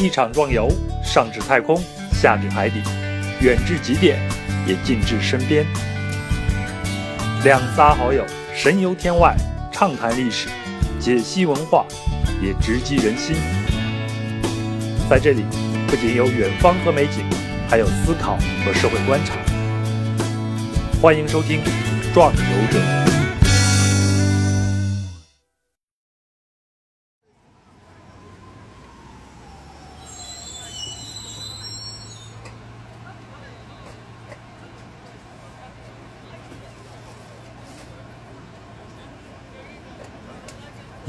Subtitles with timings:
[0.00, 0.66] 一场壮游，
[1.04, 1.78] 上至太空，
[2.10, 2.80] 下至海底，
[3.40, 4.18] 远至极点，
[4.66, 5.66] 也近至身边。
[7.44, 8.24] 两仨好友
[8.54, 9.36] 神游天外，
[9.70, 10.48] 畅谈历史，
[10.98, 11.84] 解析文化，
[12.42, 13.36] 也直击人心。
[15.10, 15.44] 在这里，
[15.86, 17.22] 不仅有远方和美景，
[17.68, 19.34] 还有思考和社会观察。
[21.02, 21.60] 欢迎收听
[22.14, 22.78] 《壮游者》。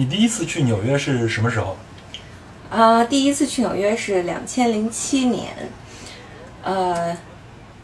[0.02, 1.78] 你第一次去纽约是什么时候？
[2.72, 5.50] 啊，第一次去纽约是两千零七年，
[6.64, 7.16] 呃，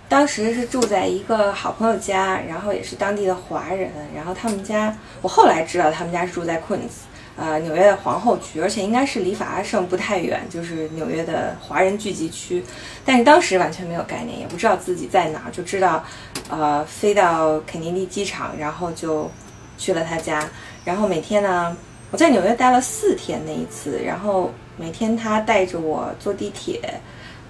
[0.10, 12.64] 当时是住在一个好朋友家，然后也是当地的华人，然后他们家，我后来知道他们家是住在 Queens，呃，纽约的皇后区，而且应该是离法拉盛不太远，就是纽约的华人聚集区，
[13.06, 16.04] 但是当时完全没有概念，也不知道自己在哪儿，就知道，
[16.50, 19.30] 呃，飞到肯尼迪机场，然后就
[19.78, 20.44] 去了他家，
[20.84, 21.78] 然后每天呢，
[22.12, 24.52] 我在纽约待了四天那一次，然后。
[24.80, 26.80] 每天他带着我坐地铁，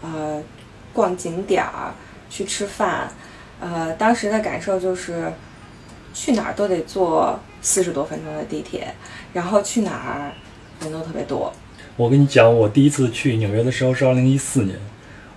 [0.02, 0.42] 呃，
[0.94, 1.94] 逛景点儿，
[2.30, 3.12] 去吃饭，
[3.60, 5.30] 呃，当时的感受就是，
[6.14, 8.96] 去哪儿都得坐四十多分钟的地铁，
[9.34, 10.32] 然后去哪儿
[10.80, 11.52] 人都特别多。
[11.98, 14.80] 我跟你讲，我第一次去纽约的时候是二零一四年，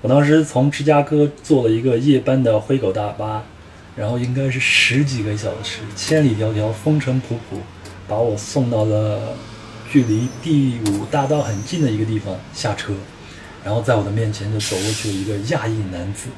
[0.01, 3.43] 我当时从芝加哥坐了一个夜班的灰狗大巴，
[3.97, 7.59] 然后应该是十几个小时，千里迢迢，风尘仆仆，
[8.11, 9.37] 把我送到了。
[9.93, 12.93] 距离第五大道很近的一个地方下车，
[13.65, 16.29] 然后在我的面前就走过去了一个亚裔男子，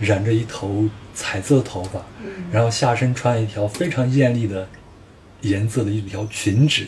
[0.00, 2.04] 染着一头彩色头发，
[2.50, 4.68] 然后下身穿一条非常艳丽的
[5.42, 6.84] 颜色的一条裙子，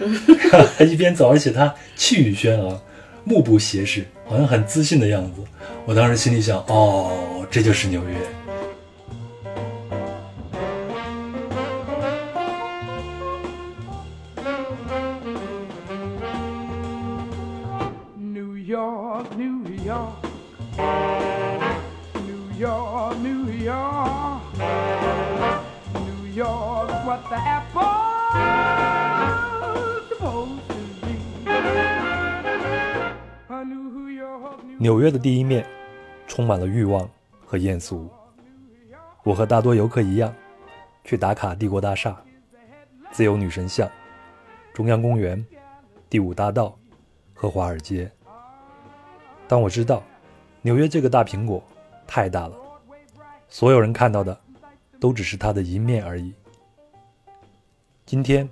[0.78, 2.80] 他 一边走，而且他气宇轩昂，
[3.24, 5.42] 目不斜视，好像很自信的样子。
[5.84, 8.37] 我当时心里想，哦，这就是纽约。
[36.38, 37.10] 充满了欲望
[37.44, 38.08] 和艳俗。
[39.24, 40.32] 我和大多游客一样，
[41.02, 42.16] 去打卡帝国大厦、
[43.10, 43.90] 自由女神像、
[44.72, 45.44] 中央公园、
[46.08, 46.78] 第五大道
[47.34, 48.08] 和华尔街。
[49.48, 50.00] 但我知道，
[50.62, 51.60] 纽约这个大苹果
[52.06, 52.54] 太大了，
[53.48, 54.40] 所有人看到的
[55.00, 56.32] 都只是它的一面而已。
[58.06, 58.48] 今天，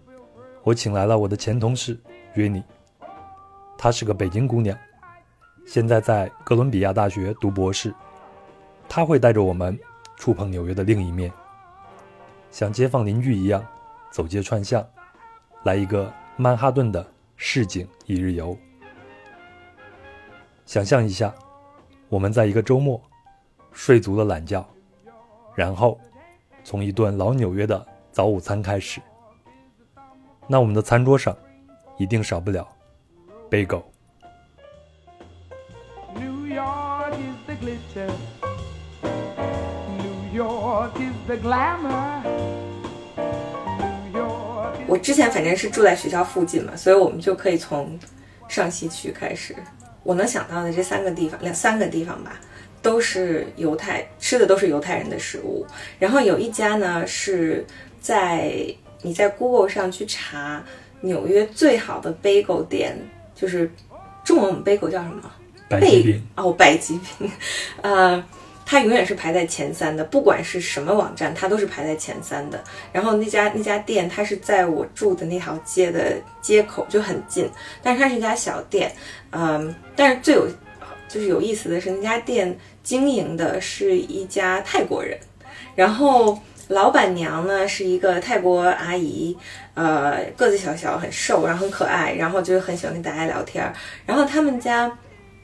[0.65, 1.97] 我请来了我的前同事
[2.35, 2.65] 约妮，
[3.79, 4.77] 她是个北京姑娘。
[5.67, 7.93] 现在在哥伦比亚大学读博士，
[8.89, 9.77] 他会带着我们
[10.17, 11.31] 触碰纽约的另一面，
[12.53, 13.67] 像街坊邻居一样
[14.13, 14.87] 走街串巷，
[15.65, 18.57] 来一个曼哈顿的市井一日游。
[20.65, 21.35] 想象一下，
[22.09, 23.03] 我们在一个周末
[23.73, 24.65] 睡足了懒觉，
[25.57, 26.01] 然后
[26.63, 29.01] 从一顿老纽约的早午餐开始，
[30.47, 31.37] 那我们的餐桌上
[31.99, 32.67] 一定少不了
[33.51, 33.83] bagel。
[44.89, 47.99] 我之前反正是住在学校附近嘛，所以我们就可以从
[48.49, 49.57] 上西区开始。
[50.03, 52.39] 我能想到的这三个地方，两三个地方吧，
[52.83, 55.67] 都是犹太吃的都是犹太人的食物。
[55.99, 57.67] 然后有一家呢是
[58.01, 58.55] 在
[59.03, 60.63] 你在 Google 上去查
[61.01, 62.97] 纽约最好的 bagel 店，
[63.35, 63.71] 就是
[64.25, 65.23] 中文我们 bagel 叫什么？
[65.69, 67.31] 白吉饼哦，白吉饼，
[67.83, 68.25] 呃。
[68.69, 72.63] 它永远是排在前三的，不管是什么网站，它都是排在前三的。
[72.93, 77.49] 然后那家那家店，它是在我住的那条街的街口，就很近。
[77.81, 78.93] 但是它是一家小店，
[79.31, 80.49] 嗯，但是最有
[81.09, 85.17] 就是有意思的是，那家店经营的是一家泰国人，
[85.77, 86.37] 然后
[86.67, 89.37] 老板娘呢是一个泰国阿姨，
[89.75, 93.73] 呃，个子小小，很瘦，然后很可爱，然后就很喜欢跟大家聊天。
[94.05, 94.91] 然后他们家。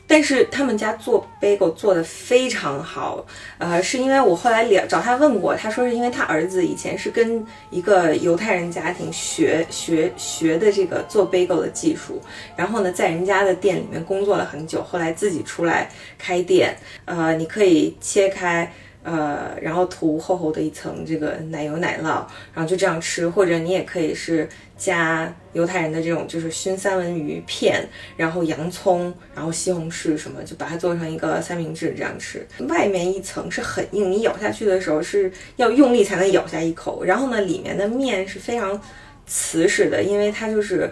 [0.07, 3.25] 但是他们家做 bagel 做的非常好，
[3.59, 12.21] 呃，是因为我后来聊找他问过，他说是因为他儿子以前是跟一个犹太人家庭学学学的这个做 bagel 的技术，
[12.57, 15.89] 然后呢，在人家的店里面工作了很久，后来自己出来
[16.19, 16.77] 开店，
[17.07, 18.71] 呃，你可以切开
[19.03, 27.85] 呃，然后涂厚厚的一层这个奶油奶酪，然后就这样吃，或者你也可以是加犹太人的这种就是熏三文鱼片，
[28.17, 32.47] 然后洋葱，然后西红柿什么，就把它做成一个三明治这样吃。
[32.69, 38.81] 外面一层是很硬，你咬下去的时候是要用力才能咬下一口，然后呢，里面的面是非常
[39.27, 40.91] 瓷实的，因为它就是。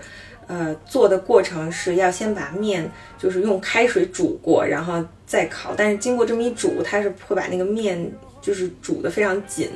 [0.52, 5.72] 呃，做的过程是要先把面就是用开水煮过，然后再烤。
[5.76, 8.10] 但是经过这么一煮，它是会把那个面
[8.42, 9.70] 就是煮的非常紧。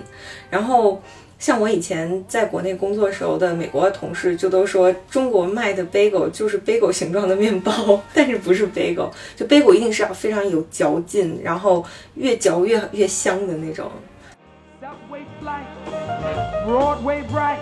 [0.50, 1.00] 然后
[1.38, 11.84] 像我以前在国内工作时候的美国的同事就都说，中国卖的 bagel 就是 bagel 形状的面包， 但是不是 bagel，就 bagel 一定是要非常有嚼劲，然后
[12.14, 13.88] 越嚼越越香的那种。
[16.66, 17.58] Broadway bright,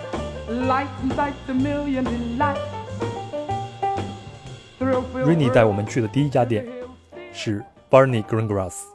[0.49, 0.89] lights
[1.47, 2.57] million delights.
[5.13, 6.65] Rainy 带我们去的第一家店
[7.33, 7.63] 是
[7.93, 8.85] Barney Greengrass。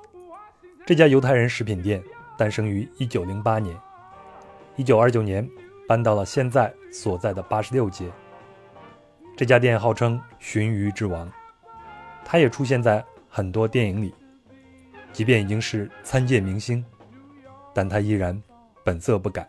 [0.84, 2.02] 这家犹太人食品店
[2.36, 3.78] 诞生于1908年
[4.76, 5.48] ，1929年
[5.86, 8.10] 搬到了现在所在的86街。
[9.36, 11.30] 这家店号称“鲟鱼之王”，
[12.26, 14.12] 它也出现在很多电影里。
[15.12, 16.84] 即便已经是参见明星，
[17.72, 18.42] 但它依然
[18.84, 19.48] 本色不改。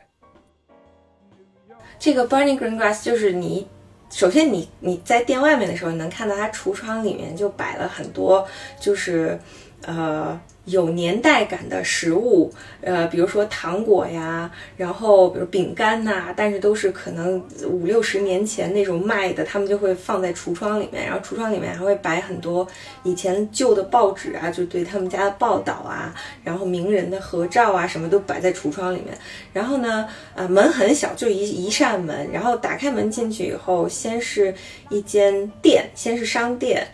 [1.97, 3.67] 这个 Barney Greengrass 就是你。
[4.09, 8.47] 首先，你你在店外面的时候，你能看到它橱窗里面就摆了很多，
[8.79, 9.39] 就是，
[9.85, 10.39] 呃。
[10.69, 12.51] 有年代感的食物，
[12.81, 22.67] 呃，比如说糖果呀，然后比如饼干呐，但是都是可能五六十年前那种卖的，他们就会放在橱窗里面，然后橱窗里面还会摆很多
[23.03, 26.13] 以前旧的报纸啊，就对他们家的报道啊，
[26.43, 29.17] 然后名人的合照啊，什么都摆在橱窗里面。
[29.51, 34.53] 然后呢，呃，门很小，就一一扇门，然后打开门进去以后，先是
[34.89, 36.87] 一间店，先是商店，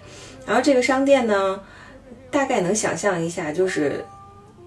[0.46, 1.60] 然后这个商店呢。
[2.32, 4.04] 大概能想象一下，就是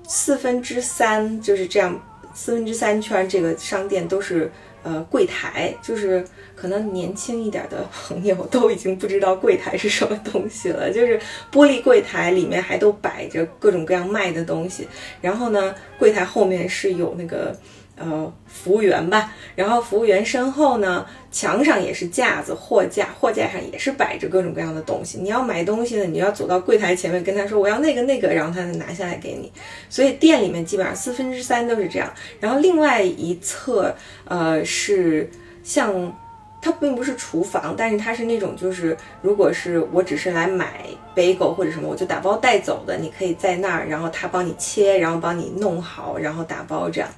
[0.07, 2.01] 四分之三就是这样，
[2.35, 4.51] 四分之三圈这个商店都是
[4.83, 6.25] 呃柜台，就是
[6.57, 11.19] 可能年轻一点的朋友都已经不知道柜台是什么东西了， 就是
[11.53, 14.89] 玻璃柜台里面还都摆着各种各样卖的东西，
[15.21, 17.55] 然后呢，柜台后面是有那个。
[17.99, 25.19] 呃，服务员吧，然后服务员身后呢，墙上也是架子，货架，货架上也是摆着各种各样的东西。
[25.19, 29.53] 你要买东西呢，你要走到柜台前面跟他说我要那个那个，然后他拿下来给你。
[29.89, 32.13] 所以店里面基本上四分之三都是这样。
[32.41, 35.29] 然后另外一侧，呃，是
[35.63, 36.17] 像
[36.61, 40.85] 它并不是厨房，但是它是那种就是如果是我只是来买
[41.15, 47.09] bagel 或者什么，我就打包带走的，你可以在那儿，然后他帮你切，然后帮你弄好，然后打包这样。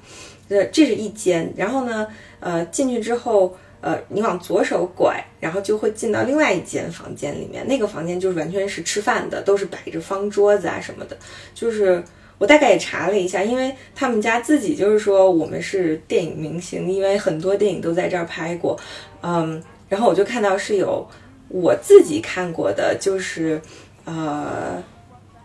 [0.51, 2.09] 这这是一间，然后呢，
[2.41, 7.65] 呃，进去之后，呃，你往左手拐，然后就会进到另外一间房间里面。
[7.69, 11.17] 那个房间就是完全是吃饭的，都是摆着方桌子啊什么的。
[11.55, 12.03] 就是
[12.37, 18.77] 我大概也查了一下，因为他们家自己就是说我们是电影明星，因为很多电影都在这儿拍过，
[19.23, 21.09] 嗯，然后我就看到是有
[21.47, 23.63] 我自己看过的，就是
[24.05, 24.83] 呃。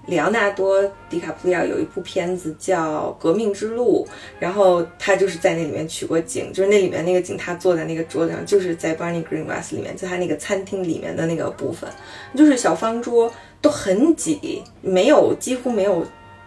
[0.07, 4.05] 里奥纳多·迪卡普里奥有一部片子叫《革命之路》，
[4.39, 11.89] 然后他就是在那里面取过景，就是那里面那个景，他坐在那个桌子上，就是在 Barney Greengrass 里面，在他那个餐厅里面的那个部分，
[12.35, 13.31] 就是小方桌
[13.61, 16.05] 都很挤，没有几乎没有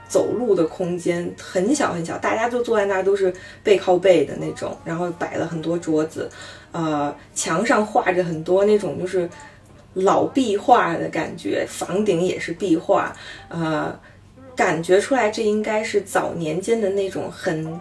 [0.08, 3.34] 走路的空间，很小很小，大家就坐在那儿都是
[3.64, 6.31] 背靠背的那种，然后摆了很多桌子，
[6.70, 9.28] 呃，墙上画着很多那种就是。
[9.99, 13.14] 老壁画的感觉，房顶也是壁画，
[13.49, 13.99] 呃，
[14.57, 17.81] 感觉出来这应该是早年间的那种很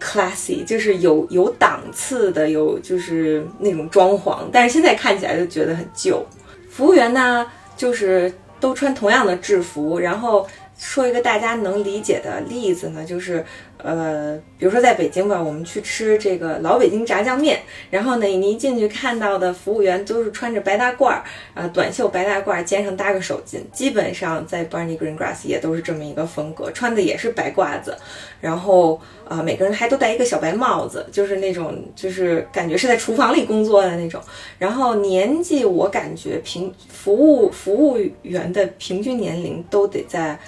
[0.00, 6.24] classy，就是有有档次的，有就是那种装潢，但是现在看起来就觉得很旧。
[6.68, 7.46] 服务员呢，
[7.76, 10.46] 就是都穿同样的制服，然后
[10.78, 13.44] 说一个大家能理解的例子呢，就是。
[13.82, 17.60] 呃，比如说在北京吧，我们去吃这个老北京炸酱面，
[17.90, 21.22] 然后呢，你一进去看到的服务员都是穿着白大褂儿，
[21.54, 27.96] 啊，短袖白大褂，肩上搭个手巾，基本上在 Barney Greengrass 也都是这么一个风格，穿的也是白褂子，
[28.40, 34.20] 然后啊，每个人还都戴一个小白帽子，就是那种就是感觉是在厨房里工作的那种，
[34.58, 40.38] 然后年纪我感觉平服务服务员的平均年龄都得在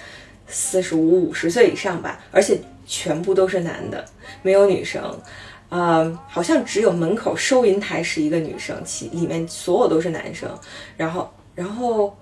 [0.47, 2.59] 四十五五十岁以上吧，而且。
[2.85, 4.03] 全部都是男的，
[4.41, 5.01] 没有女生，
[5.69, 10.49] 呃，好像只有门口收银台是一个女生，其里面所有都是男生，
[10.97, 12.15] 然后，然后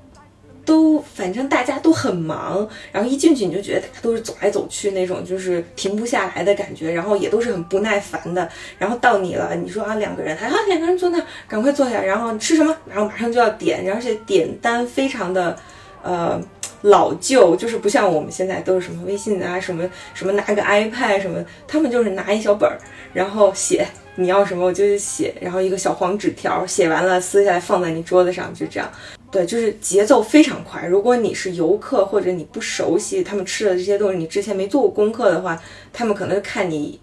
[0.63, 15.57] 都反正大家都很忙，然后一进去你就觉得大家都是走来走去那种，就是停不下来的感觉，然后也都是很不耐烦的，然后到你了，你说啊两个人，啊两个人坐那，赶快坐下，然后吃什么，然后马上就要点，而且点单非常的，
[16.03, 16.41] 呃。
[16.83, 22.75] 老旧，就是不像我们现在都是什么微信啊，什么什么拿个 iPad 什么，他们就是拿一小本儿，
[23.13, 28.91] 然后写你要什么我就写，然后一个小黄纸条，写完了撕下来放在你桌子上，就这样。
[29.29, 30.87] 对，就是节奏非常快。
[30.87, 35.61] 如果你是游客或者你不熟悉他们吃的这些东西，你之前没做过功课的话，
[35.93, 36.99] 他们可能就看你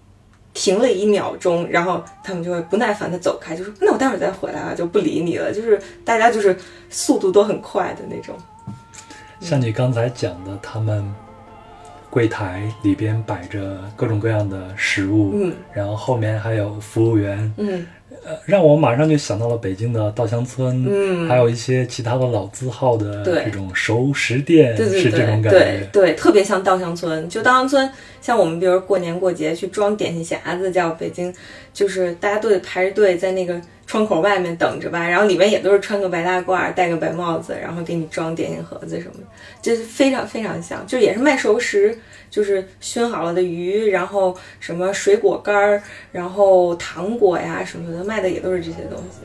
[0.53, 5.53] 停了一秒钟，然后他们就会不耐烦的走开，就说那我待会儿再回来啊，就不理你了。
[5.53, 6.53] 就是大家就是
[6.89, 8.35] 速度都很快的那种。
[9.39, 11.03] 像你刚才讲的，他们
[12.09, 15.53] 柜台里边摆着各种各样的食物，嗯。
[15.73, 17.85] 然后后面还有服务员，嗯
[18.29, 25.49] 呃，让我马上就想到了北京的稻香村，嗯还有一些其他的老字号的这种熟食店，对对是这种对感觉。
[25.49, 27.27] 对对，特别像稻香村。
[27.27, 31.33] 就稻香村，像我们比如过年过节去装点心匣子，叫北京，
[31.73, 39.23] 就是大家都得排着队在那个窗口外面等着吧，然后里面也都是穿个白大褂，戴个白帽子，然后给你装点心盒子什么的，
[39.59, 41.97] 就是非常非常像，就也是卖熟食，
[42.29, 45.81] 就是熏好了的鱼，然后什么水果干儿，
[46.11, 49.19] 然后糖果呀什么的，卖的也都是这些东西。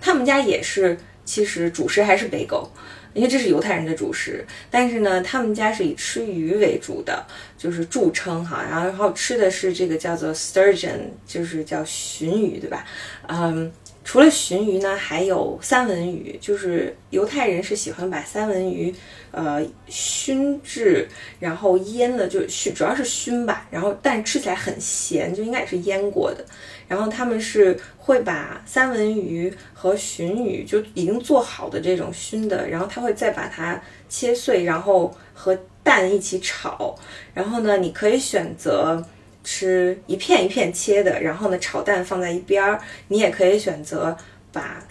[0.00, 2.70] 他们家也是，其实主食还是北狗，
[3.14, 4.44] 因为这是犹太人的主食。
[4.70, 7.24] 但是呢，他们家是以吃鱼为主的，
[7.56, 8.62] 就是著称哈。
[8.70, 12.84] 然后吃的是这个叫做 sturgeon，就是叫鲟鱼，对吧？
[13.28, 13.72] 嗯，
[14.04, 18.94] 除了鲟鱼呢，还有三文鱼，就是犹太人是喜欢把三文鱼
[19.30, 21.08] 呃熏制，
[21.40, 23.66] 然后腌的，就熏，主要是熏吧。
[23.70, 26.44] 然后但吃起来很咸，就应该也是腌过的。
[26.86, 36.94] 然后他们是会把三文鱼和鲟鱼就已经做好的这种熏的，然后他会再把它切碎，然后和蛋一起炒。
[37.32, 39.02] 然后呢，你可以选择
[39.44, 42.80] 吃一片一片切的，然后呢炒蛋放在一边儿。
[43.06, 44.16] 你也可以选择
[44.50, 44.82] 把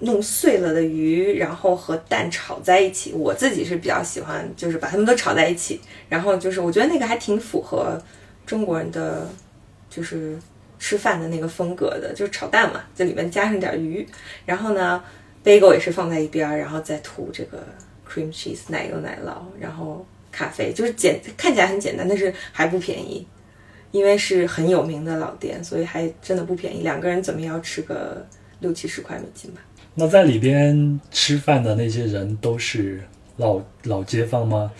[0.00, 3.12] 弄碎了的鱼，然后和蛋炒在一起。
[3.14, 5.80] 我自己是比较喜欢，就是把它们都炒在一起。
[6.10, 7.98] 然后就是我觉得那个还挺符合
[8.44, 9.26] 中国人的，
[9.88, 10.36] 就是。
[10.76, 14.06] 吃饭的那个风格的，就是炒蛋嘛，在里面加上点鱼，
[14.44, 15.02] 然后呢
[15.42, 17.64] ，bagel 也是放在一边儿，然后再涂这个
[18.06, 23.26] cream cheese 奶油奶酪，然后咖啡，就是简看起来很简单，但是还不便宜，
[23.94, 28.26] 因为是很有名的老店，所以还真的不便宜，两个人怎么也要吃个
[28.58, 29.60] 六七十块美金吧。
[29.94, 33.00] 那在里边吃饭的那些人都是
[33.36, 34.72] 老老街坊吗？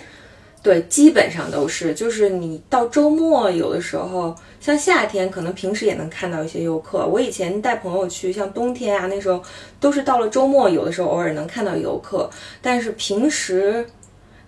[0.64, 7.06] 对，基本上都是，就是你到周末有的时候，像夏天可能平时也能看到一些游客。
[7.06, 9.40] 我以前带朋友去，像冬天啊那时候，
[9.78, 12.28] 都是到了周末，有的时候偶尔能看到游客，
[12.60, 13.86] 但是平时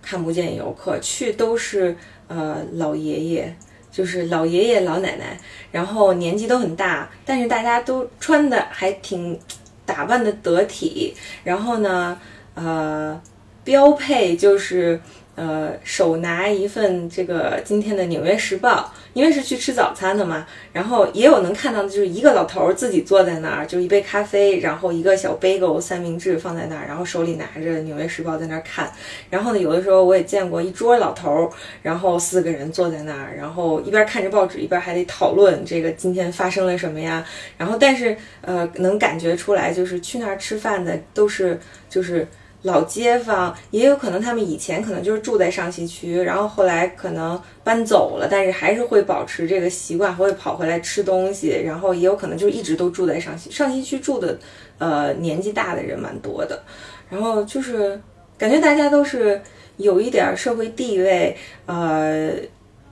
[0.01, 1.95] 看不见游客，去都是
[2.27, 3.55] 呃老爷爷，
[3.91, 5.37] 就是老爷爷老奶奶，
[5.71, 9.39] 然后年纪都很大，但是大家都穿的还挺
[9.85, 12.19] 打扮的得体，然后呢，
[12.55, 13.21] 呃，
[13.63, 14.99] 标配就是。
[15.37, 28.91] 呃，手拿一份这个今天的《纽约时报》，因为是去吃早餐的嘛，然后也有能看到的，就是一个老头自己坐在那儿，就一杯咖啡，然后一个小 bagel 三明治放在那儿，然后手里拿着《纽约时报》在那儿看。
[29.29, 31.47] 然后呢，有的时候我也见过一桌老头，
[31.83, 37.23] 然后四个人坐在那儿，然后一边看着报纸，一边还得讨论这个今天发生了什么呀。
[37.59, 42.27] 然后但是呃，能感觉出来，就是去那儿吃饭的都是就是。
[42.63, 51.61] 老街坊也有可能，他们以前可能就是住在上西区，然后后来可能搬走了，但是还是会保持这个习惯，会跑回来吃东西。
[51.63, 54.37] 然后也有可能就一直都住在上西上西区住的，
[54.79, 56.61] 呃，年纪大的人蛮多的。
[57.09, 57.99] 然后就是
[58.37, 59.39] 感觉大家都是
[59.77, 61.37] 有一点社会地位，
[61.67, 62.31] 呃，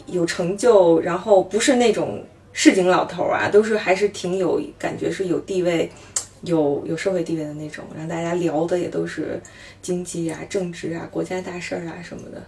[0.05, 5.91] 有成就，然后不是那种市井老头啊，都是还是挺有感觉是有地位。
[6.45, 9.41] 有有社会地位的那种，让大家聊的也都是
[9.81, 12.43] 经济啊、政治啊、国家大事儿啊什么的。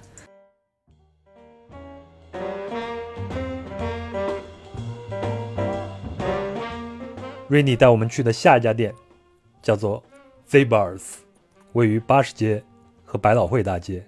[7.47, 8.93] 瑞妮带我们去的下一家店
[9.61, 10.03] 叫做
[10.49, 11.01] Zabars，
[11.73, 12.63] 位于八十街
[13.03, 14.05] 和百老汇大街。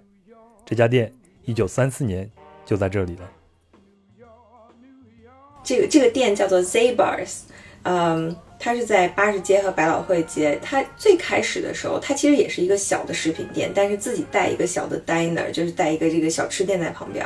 [0.65, 1.11] 这家店
[1.45, 2.29] 一九三四年
[2.65, 3.31] 就在这里了。
[5.63, 7.39] 这个这个店叫做 Zabars，
[7.83, 8.35] 嗯。
[8.59, 10.59] 它是在八十街和百老汇街。
[10.61, 17.25] 它最开始的时候，它其实也是一个小的食品店，但是自己带一个小的 diner，就是带一个这个小吃店在旁边。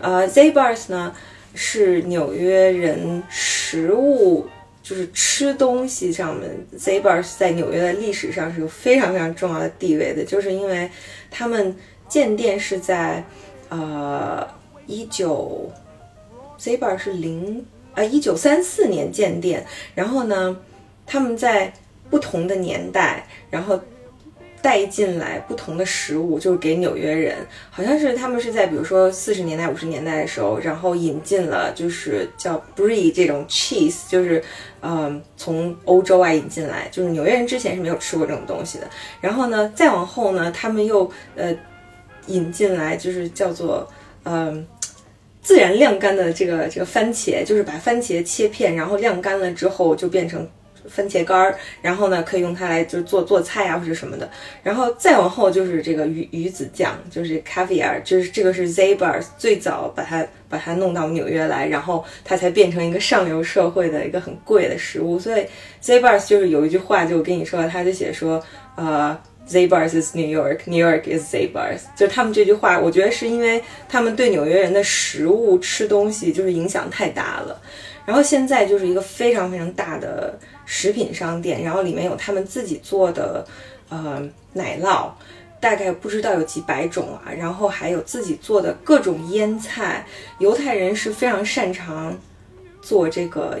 [0.00, 1.14] 呃，Z Bars 呢
[1.54, 4.48] 是纽约人食物，
[4.82, 10.90] 就是吃东西上面，Z Bars 在纽约的历史上是有非常非常重要的地位的，就是因为
[11.30, 11.76] 他们
[12.08, 13.22] 建店是在
[13.68, 14.48] 呃
[14.86, 15.70] 一九
[16.58, 17.66] ，Zabars 是零。
[17.92, 20.56] 啊，一九三四年建店，然后呢，
[21.10, 21.72] 他们在
[22.08, 23.80] 不同的年代，然后
[24.62, 27.34] 带进来不同的食物，就是给纽约人，
[27.68, 34.40] 好像是他们是在比如说四十年代、五十年代的时候，然后引进了就是叫 brie 这种 cheese，就是
[34.82, 38.88] 嗯从欧洲啊引进来，就是纽约人之前是没有吃过这种东西的。
[39.20, 41.52] 然后呢，再往后呢，他们又呃
[42.28, 43.88] 引进来就是叫做
[44.22, 44.64] 嗯。
[45.42, 50.46] 自然晾干的这个这个番茄，就是把番茄切片，然后晾干了之后就变成
[50.90, 54.28] 番茄干儿，然后呢可以用它来就是做做菜啊或者什么的。
[54.62, 65.18] 然后再往后就是这个鱼鱼子酱，就是 caviar，就是这个是 Zabar's 最早把它把它弄到纽约来，然后它才变成一个上流社会的一个很贵的食物。
[65.18, 65.46] 所以
[65.82, 68.42] Zabar's 就是有一句话就我跟你说，他就写说
[68.74, 69.18] 呃。
[69.48, 71.80] Zabar's is New York, New York is Zabar's。
[71.96, 77.60] 就他们这句话，我觉得是因为他们对纽约人的食物吃东西就是影响太大了。
[78.06, 80.38] 然后现在就是一个非常非常大的
[80.72, 83.44] 食品商店，然后里面有他们自己做的
[83.88, 84.22] 呃
[84.52, 85.10] 奶酪，
[85.58, 87.32] 大概不知道有几百种啊。
[87.36, 90.06] 然后还有自己做的各种腌菜，
[90.38, 92.16] 犹太人是非常擅长
[92.80, 93.60] 做这个。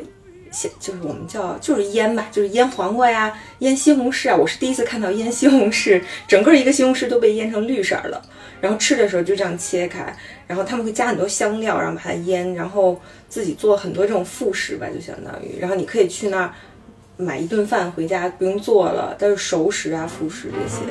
[0.80, 4.36] 就是我们叫就是腌吧，就是腌黄瓜呀，腌西红柿啊。
[4.36, 8.20] 我是第一次看到腌西红柿，整个一个西红柿都被腌成绿色了。
[8.60, 10.12] 然后吃的时候就这样切开，
[10.48, 15.56] 然后他们会加很多香料，然后把它腌，然后自己做很多这种副食吧，就相当于。
[15.60, 16.52] 然后你可以去那儿
[17.20, 20.82] 买一顿饭回家，不用做了，都是熟食啊、副食这些。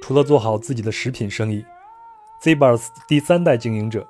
[0.00, 1.62] 除了做好自己的食品生意。
[2.42, 4.06] Zbars 第三代经营者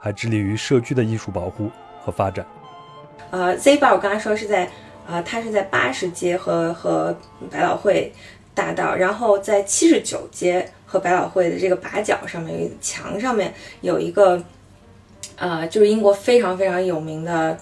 [0.00, 2.46] 还致力于社区的艺术保护和发展。
[3.30, 4.70] 呃，Zbar 我刚才说是在，
[5.06, 7.14] 呃，它是在八十街和和
[7.50, 8.10] 百老汇
[8.54, 13.52] 大道，然后在七十九街和百老汇的这个把角上面，墙上面
[13.82, 14.42] 有一个，
[15.36, 17.58] 呃，就是英国非常非常有名的，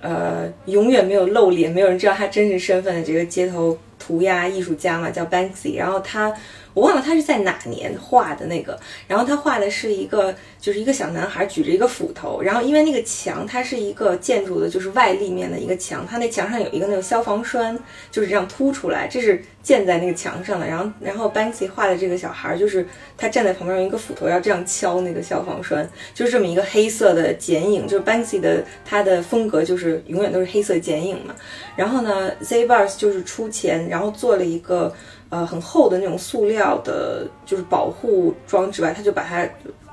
[0.00, 6.32] 呃，永远没有露脸，没有人知道他真实身份的这个街头涂鸦艺术家嘛，叫 Banksy，然后他。
[6.74, 17.78] 我忘了他是在哪年画的那个，然后他画的是一个，就是一个小男孩举着一个斧头，然后因为那个墙它是一个建筑的，就是外立面的一个墙，它那墙上有一个那个消防栓，
[18.10, 20.66] 就是这样凸出来，这是建在那个墙上的。
[20.66, 22.86] 然后，然后 Banksy 画的这个小孩，就是
[23.18, 31.34] 他站在旁边用一个斧头要这样敲那个消防栓，就是这么一个黑色的剪影，就是 Banksy 的他的风格就是永远都是黑色剪影嘛。
[31.76, 34.94] 然后呢，Zabars 就是出钱，然后做了一个。
[35.32, 39.48] 呃，很厚的那种塑料的，就是保护装置吧，他就把它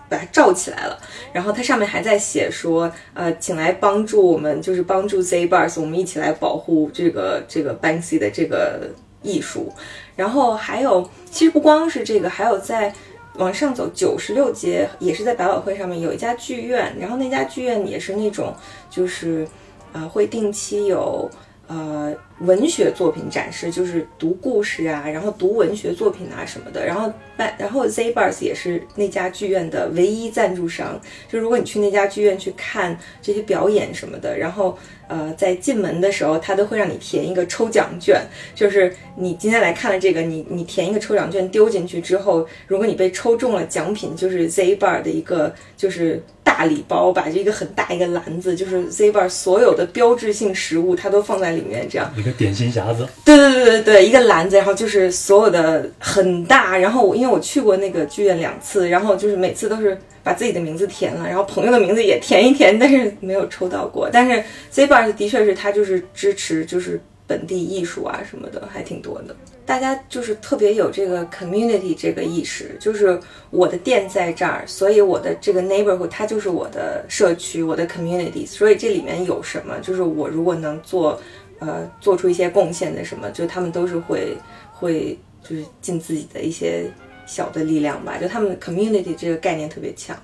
[0.09, 0.99] 把它罩起来了。
[1.31, 8.89] 然后它上面还在写说，呃，请来帮助我们，就是帮助 Zabars，我们一起来保护这个这个 Banksy 的这个
[9.21, 9.71] 艺术。
[10.17, 12.93] 然后还有，其实不光是这个，还有在
[13.35, 18.53] 往上走九十六街，也是在百老汇上面有一家剧院，然后那家剧院也是那种，
[18.89, 19.47] 就是
[19.93, 21.31] 啊，会定期有。
[21.69, 26.83] 呃，文学作品展示就是读故事啊，然后读文学作品啊什么的。
[26.83, 30.99] 然后办，然后 Zabars 也是那家剧院的唯一赞助商。
[31.31, 34.75] 就如果你去那家剧院去看这些表演什么的，然后
[35.07, 38.19] 呃，在进门的时候，他都会让你填一个抽奖卷，
[38.55, 46.23] 就是你今天来看了这个，你你填一个抽奖卷丢进去之后，如果你被抽中了，奖品就是 Zabar 的一个就是。
[46.59, 53.07] 大礼包，把这个很大一个篮子，就是 Zabar 所有的标志性食物，它都放在里面，这样一个点心匣子。
[53.23, 64.09] 对对对对对，一个篮子，然后就是所有的很大，然后我因为我去过那个剧院两次，然后就是每次都是把自己的名字填了，然后朋友的名字也填一填，但是没有抽到过。
[64.11, 64.43] 但是
[64.73, 69.33] Zabar 的确是他就是支持就是本地艺术啊什么的，还挺多的。
[69.69, 73.19] 大家就是特别有这个 community 这个意识，就是
[73.51, 78.47] 我的店在这儿，所以我的这个 neighborhood 它就是我的社区，我的 community。
[78.47, 81.21] 所以这里面有什么，就是我如果能做，
[81.59, 84.35] 呃，做出一些贡献的什么，就他们都是会
[84.73, 86.91] 会就是尽自己的一些
[87.27, 88.17] 小的力量吧。
[88.17, 90.17] 就他们 community 这个概念特别强。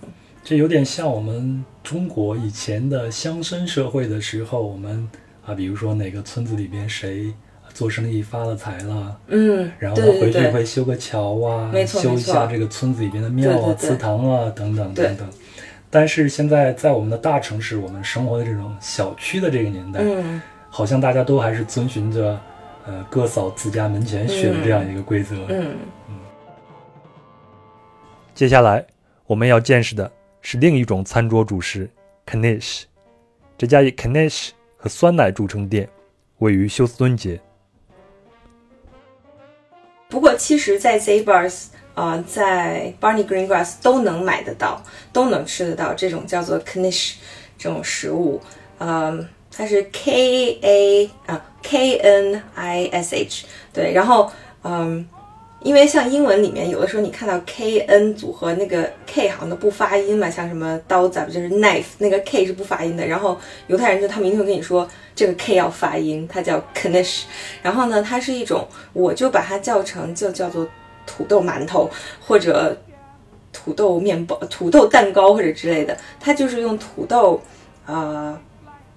[0.44, 5.08] 这有点像我们中国以前的乡绅社会的时候，我们
[5.46, 7.32] 啊，比如说哪个村子里边谁。
[7.76, 15.30] 做生意发了财了，嗯，然后回去会修个桥啊，修一下这个村子里边的庙啊、祠堂啊等等等等。
[15.90, 22.40] 但是现在在我们的大城市，我们生活的这种小区的这个年代，嗯，好像大家都还是遵循着
[22.86, 25.36] 呃各扫自家门前雪的这样一个规则。
[25.50, 25.76] 嗯
[26.08, 26.16] 嗯。
[28.34, 28.86] 接下来
[29.28, 30.10] 我们要见识的
[30.40, 31.90] 是另一种餐桌主食
[32.26, 32.84] Knish，
[33.58, 35.90] 这家以 Knish 和酸奶著称店，
[36.38, 37.38] 位于休斯敦街。
[40.10, 47.14] 不过，其实，在 Zabars，呃，在 Barney Greengrass 都能买得到，都能吃得到这种叫做 Knish
[47.58, 48.42] 这种食物。
[48.80, 54.32] 嗯，它是 K A 啊 K N I S H 对，然后
[54.64, 55.08] 嗯。
[55.66, 63.04] 因为像英文里面有的时候你看到 K N 组合那个 K 好像都不发音嘛，像什么刀子就是 knife 那个 K 是不发音的。
[63.04, 67.24] 然后犹太人就他明确跟你说这个 K 要发音，它叫 knish。
[67.64, 70.68] 然后呢，它是一种，我就把它叫成就叫做
[71.08, 71.90] 土豆馒头
[72.24, 72.78] 或者
[73.52, 75.98] 土豆面包、土豆蛋糕或者之类的。
[76.20, 77.42] 它就是用土豆，
[77.88, 78.40] 呃。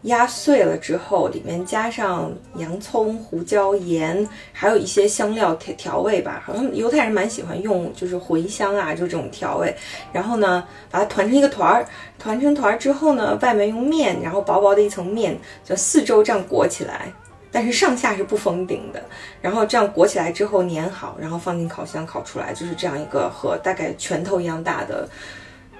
[0.08, 6.42] 压碎了之后，里面加上洋葱、胡椒、盐，还有一些香料调调味吧。
[6.44, 9.74] 好像犹太人蛮喜欢用，就是茴香啊，就这种调味。
[10.12, 11.86] 然后呢，把它团成一个团儿，
[12.18, 17.12] 团成团儿之后呢，外面用面，然后薄薄的一层面，就四周这样裹起来，
[17.52, 19.02] 但是上下是不封顶的。
[19.40, 25.08] 然后这样裹起来之后粘好，然后放进烤箱烤出来，就是这样一个和大概拳头一样大的，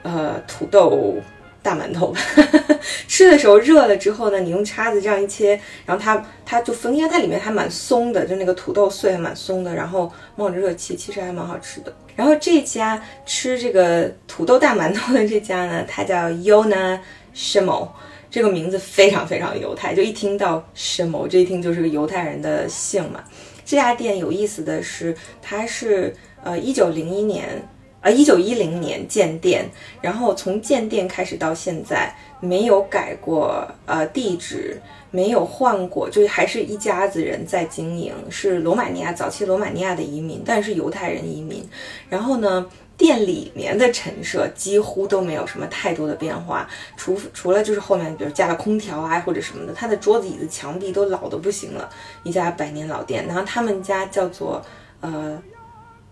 [0.03, 1.17] 呃，土豆。
[1.63, 2.15] 大馒头，
[3.09, 11.93] 吃的时候热了之后呢，你用叉子这样一切，然后它它就分，因为它里面还蛮松的，就那个土豆碎还蛮松的，然后冒着热气，其实还蛮好吃的。
[12.17, 17.01] 然后这家吃这个土豆大馒头的这家呢，它叫 Yona
[17.35, 17.89] Shimo，
[18.31, 23.23] 这个名字非常非常犹太，就一听到 Shimo，这一听就是个犹太人的姓嘛。
[23.65, 27.63] 这家店有意思的是，它是呃一九零一年。
[28.01, 29.69] 呃，一九一零年建店，
[30.01, 34.81] 然后从建店开始到现在没有改过呃地址，
[35.11, 41.69] 没有换过，就还是一家子人在经营，是罗马尼亚早期罗马尼亚的移民，但是犹太人移民。
[42.09, 42.65] 然后呢，
[42.97, 51.91] 店里面的陈设几乎都没有什么太多的变化，除除了就是后面比如加了空调啊或者什么的，它的桌子椅子墙壁都老的不行了，
[52.23, 53.27] 一家百年老店。
[53.27, 54.65] 然后他们家叫做
[55.01, 55.43] 呃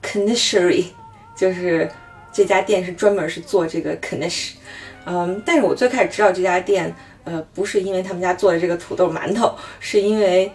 [0.02, 0.84] c o n i s h e r y
[1.36, 1.88] 就是
[2.32, 4.52] 这家店是专门是做这个 knish，
[5.04, 6.92] 嗯，但是我最开始知道这家店，
[7.24, 10.50] 呃，不是因为他们家做的这个土豆馒头，是因为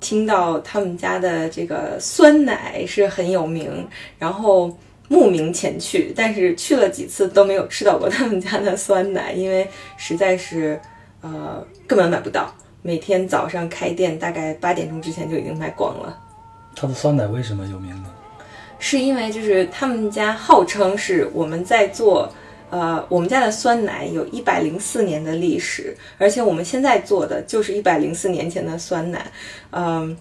[0.00, 4.76] 听到他们家的这个酸奶是很有名，然后
[5.08, 9.66] 慕名前去，但是去了几次都没有吃到过他们家的酸奶，因为
[9.96, 10.78] 实在是
[11.20, 16.18] 呃根本买不到，每天早上开店大概八点钟之前就已经卖光了。
[16.76, 18.10] 他的酸奶为什么有名呢？
[18.86, 22.30] 是因为就是他们家号称是我们在做，
[22.68, 29.24] 呃，我们家的酸奶有一百零四年的历史，而且我们现在做的就是一百零四年前的酸奶，
[29.70, 30.14] 嗯，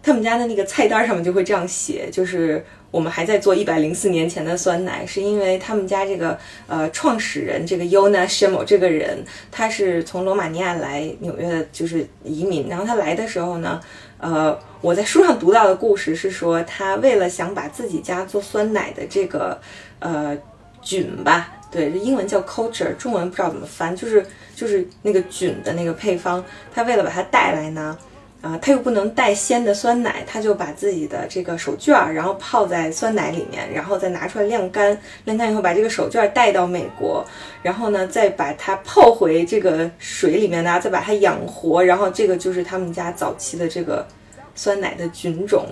[0.00, 13.80] 他们家的那个菜单上面就会这样写，就是我们还在做一百零四年前的酸奶，是因为他们家这个呃创始人这个 Yona Shimo 这个人，他是从罗马尼亚来纽约的，就是移民，然后他来的时候呢。
[14.18, 19.60] 呃，我在书上读到的故事是说，他为了想把自己家做酸奶的这个
[19.98, 20.36] 呃
[20.80, 24.24] 菌吧，对，英文叫 culture，中文不知道怎么翻，就是
[24.54, 27.98] 就是那个菌的那个配方，他为了把它带来呢，
[28.44, 37.24] 啊，他又不能带鲜的酸奶，他就把自己的这个手绢儿，然后泡在酸奶里面，然后再拿出来晾干，晾干以后把这个手绢儿带到美国，
[37.62, 44.06] 然后呢再把它泡回这个水里面呢，再把它养活，然后这个就是他们家早期的这个。
[44.54, 45.66] 酸奶的菌种，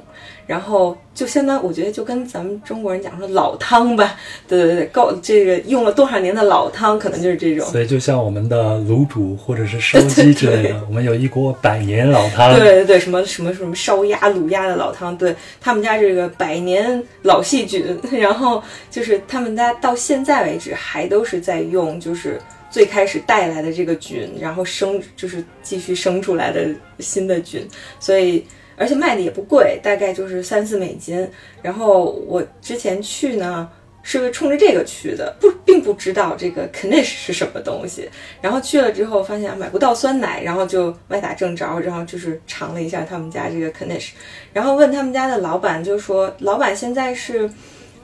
[0.47, 4.16] 然后就相当，我觉得就跟咱们中国人讲说老汤吧，
[4.49, 7.64] 对对对，够这个用了多少年的老汤，可能就是这种。
[7.68, 12.53] 所以就像我们的卤煮或者是烧鸡之类的，我们有一锅百年老汤。
[12.55, 26.66] 对对对，什么什么什么烧鸭、卤鸭的老汤，对他们家这个百年老细菌， 然后就是他们家到现在为止还都是在用，就是最开始带来的这个菌，然后生就是继续生出来的
[26.99, 27.64] 新的菌，
[28.01, 28.45] 所以。
[28.83, 31.31] 而且卖的也不贵，大概就是三四美金。
[31.62, 33.68] 然后我之前去呢，
[34.03, 38.11] 是冲着这个去的，不并不知道这个 Knish 是什么东西。
[38.40, 44.11] 然后去了之后发现买不到酸奶，然后就歪打正着，然后就是尝了一下他们家这个 Knish，
[44.53, 47.49] 然后问他们家的老板，就说老板现在是。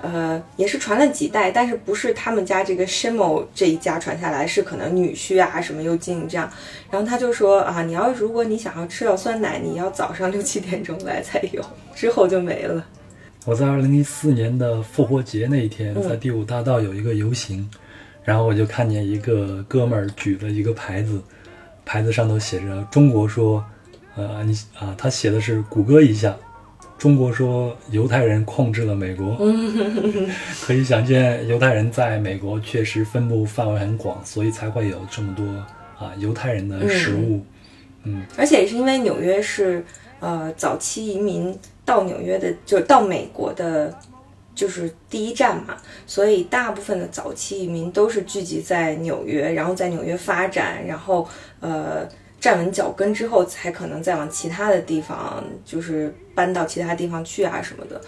[0.01, 6.49] 呃，也是传了几代，但是不是他们家这个 Shimo 这一家传下来，是可能女婿啊什么又进这样。
[6.91, 12.85] 然后他就说啊，你要如果你想要吃到酸奶，你要早上六七点钟来才有， 之后就没了。
[13.45, 17.69] 我在二零一四年的复活节那一天，在第五大道有一个游行，
[18.23, 21.21] 然后我就看见一个哥们儿举了一个牌子，
[21.85, 23.65] 牌子上头写着“中国说”，
[24.17, 26.37] 呃，你啊，他写的是“谷歌一下”。
[26.99, 29.39] 中国说犹太人控制了美国，
[30.61, 35.45] 可以想见犹太人在美国确实分布范围很广，所以才会有这么多
[36.05, 37.41] 啊犹太人的食物。
[38.03, 39.85] 嗯，而且也是因为纽约是
[40.19, 43.97] 呃早期移民到纽约的，就到美国的
[44.55, 51.29] 就是第一站嘛，所以大部分的早期移民都是聚集在纽约，然后在纽约发展，然后
[51.61, 52.09] 呃
[52.41, 58.01] 站稳脚跟之后，才可能再往其他的地方，就是搬到其他地方去啊什么的。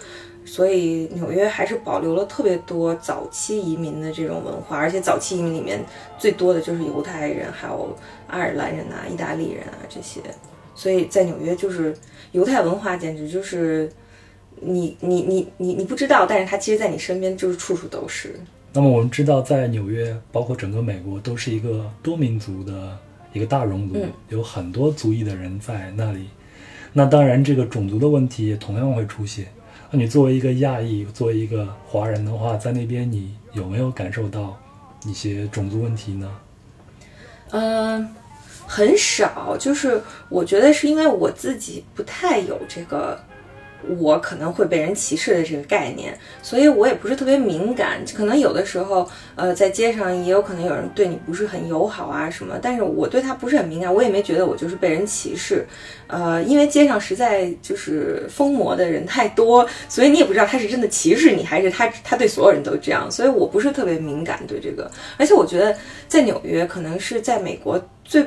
[0.43, 5.79] 所以纽约还是保留了特别多早期移民的这种文化，而且早期移民里面
[6.17, 7.95] 最多的就是犹太人，还有
[8.27, 10.19] 爱尔兰人啊、意大利人啊这些。
[10.73, 11.95] 所以在纽约，就是
[12.31, 13.91] 犹太文化简直就是
[14.59, 18.33] 你你你你你不知道，但是它其实在你身边就是处处都是。
[18.73, 22.97] 那么我们知道，在纽约，包括整个美国，都是一个多民族的
[23.33, 26.27] 一个大熔炉，嗯有很多族裔的人在那里。
[26.93, 29.47] 那当然，这个种族的问题也同样会出现。
[29.89, 34.57] 那你作为一个亚裔，作为一个华人的话，在那边你有没有感受到
[35.05, 36.31] 一些种族问题呢？
[37.51, 38.09] 嗯，
[38.67, 43.17] 很少，就是我觉得是因为我自己不太有这个，
[43.97, 47.99] 我可能会被人歧视的这个概念，所以我也不是特别敏感。
[48.15, 55.65] 可能有的时候，呃，在街上也有可能有人对你不是很友好啊什么，但是我对他不是很敏感，我也没觉得我就是被人歧视。
[56.07, 64.91] 呃，因为街上实在就是疯魔的人太多，所以你也不知道他是真的歧视你，还是他他对所有人都这样，所以我不是特别敏感对这个。
[65.17, 65.75] 而且我觉得
[66.07, 68.25] 在纽约可能是在美国最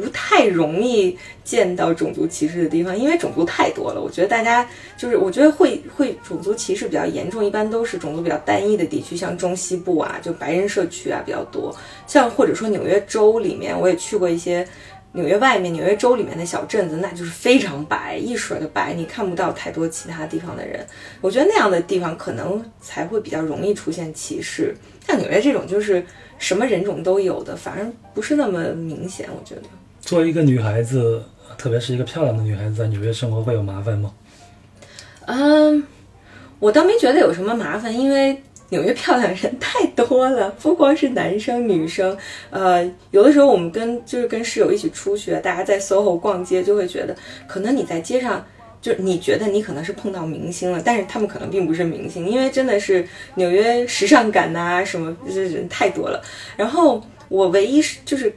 [0.00, 4.00] 不太容易见到种族歧视的地方，因为种族太多了。
[4.00, 11.74] 我觉得大家就是，我觉得会会种族歧视比较严重，一般都是种族比较单一的地区，像中西部啊，就白人社区啊比较多。
[12.06, 14.66] 像或者说纽约州里面，我也去过一些
[15.12, 20.86] 纽约外面、纽约州里面的小镇子，那就是非常白，一水的白，你看不到太多其他地方的人。
[21.20, 24.74] 我觉得那样的地方可能才会比较容易出现歧视。
[25.06, 26.02] 像纽约这种就是
[26.38, 29.62] 什么人种都有的，反而不是那么明显，我觉得。
[30.02, 31.22] 作为一个女孩子，
[31.56, 34.12] 特别是一个漂亮的女孩子，在纽约生活会有麻烦吗？
[35.26, 35.82] 嗯，
[36.58, 42.14] 我倒没觉得有什么麻烦，因为纽约漂亮人太多了，不光是男生女生。
[42.50, 48.44] 呃，有的时候我们跟就是跟室友一起出去，大家在 SOHO 逛街，就会觉得可能你在街上。
[48.82, 56.20] 就你觉得你可能是碰到明星了，但是他们可能并不是明星，因为真的是纽约时尚感呐、什么这人太多了。
[56.56, 58.34] 然后我唯一是就是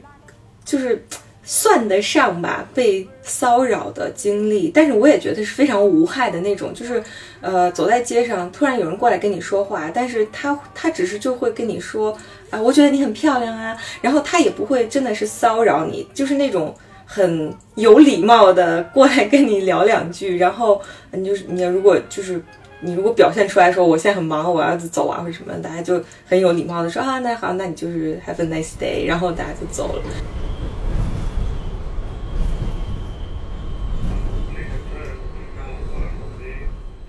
[0.64, 1.04] 就是
[1.46, 7.02] 算得上吧被骚扰的经历，但是我也觉得是非常无害的那种，就是
[7.40, 12.14] 呃走在街上突然有人过来跟你说话，但是他他只是就会跟你说
[12.50, 16.74] 啊，我觉得你很漂亮啊，然后他也不会真的是骚扰你，就是那种。
[17.08, 20.82] 很有礼貌的过来跟你聊两句，然后
[21.12, 22.42] 你就是你如果就是
[22.80, 30.02] 你如果表现出来说我现在很忙，我要走啊或者什么，大家就很有礼貌的说啊那好，那你就是 have a nice day，然后大家就走了。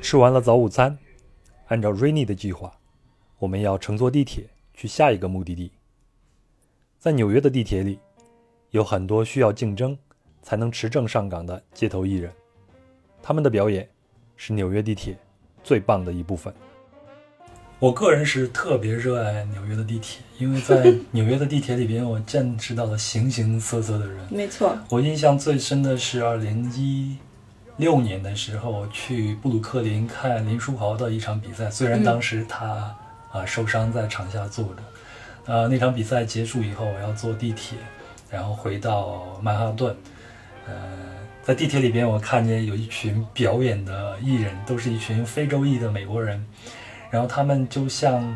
[0.01, 0.97] 吃完了早午餐，
[1.67, 2.71] 按照 Rainy 的计划，
[3.39, 5.71] 我们要乘坐地铁去下一个目的地。
[6.97, 7.99] 在纽约的地铁里，
[8.71, 9.97] 有很多需要竞争
[10.41, 12.31] 才能持证上岗的街头艺人，
[13.21, 13.87] 他们的表演
[14.35, 15.17] 是纽约地铁
[15.63, 16.53] 最棒的一部分。
[17.79, 24.25] 我个人是特别热爱纽约的地铁，因为在纽约的地铁里边，我见识到了形形色色的人。
[24.33, 27.17] 没错，我印象最深的是二零一
[27.77, 31.69] 六年的时候，去布鲁克林看林书豪的一场比赛。
[31.69, 32.95] 虽然当时他
[33.31, 34.83] 啊、受伤在场下坐着，
[35.45, 37.77] 呃，那场比赛结束以后，我要坐地铁，
[38.31, 39.95] 然后回到曼哈顿。
[40.65, 40.73] 呃，
[41.43, 46.43] 在地铁里边，我看见有一群表演的艺人，都是一群非洲裔的美国人，
[47.11, 48.35] 然后他们就像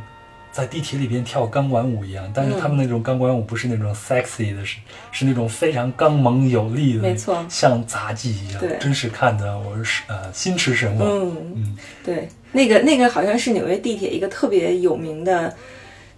[0.51, 4.77] 在地铁里边跳钢管舞一样，但是他们那种钢管舞不是那种 sexy 的，是
[5.11, 11.07] 是那种非常刚猛有力的，没错像杂技一样对，真是看的我是呃心驰神往。
[11.07, 15.55] 嗯，嗯，对，那个那个好像是纽约地铁一个特别有名的，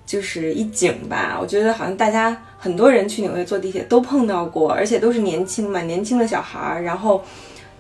[0.06, 1.38] 就是一景吧。
[1.40, 7.24] 我觉得好像大家很多人去纽约坐地铁都碰到过，而且都是年轻嘛，年轻的小孩儿，然后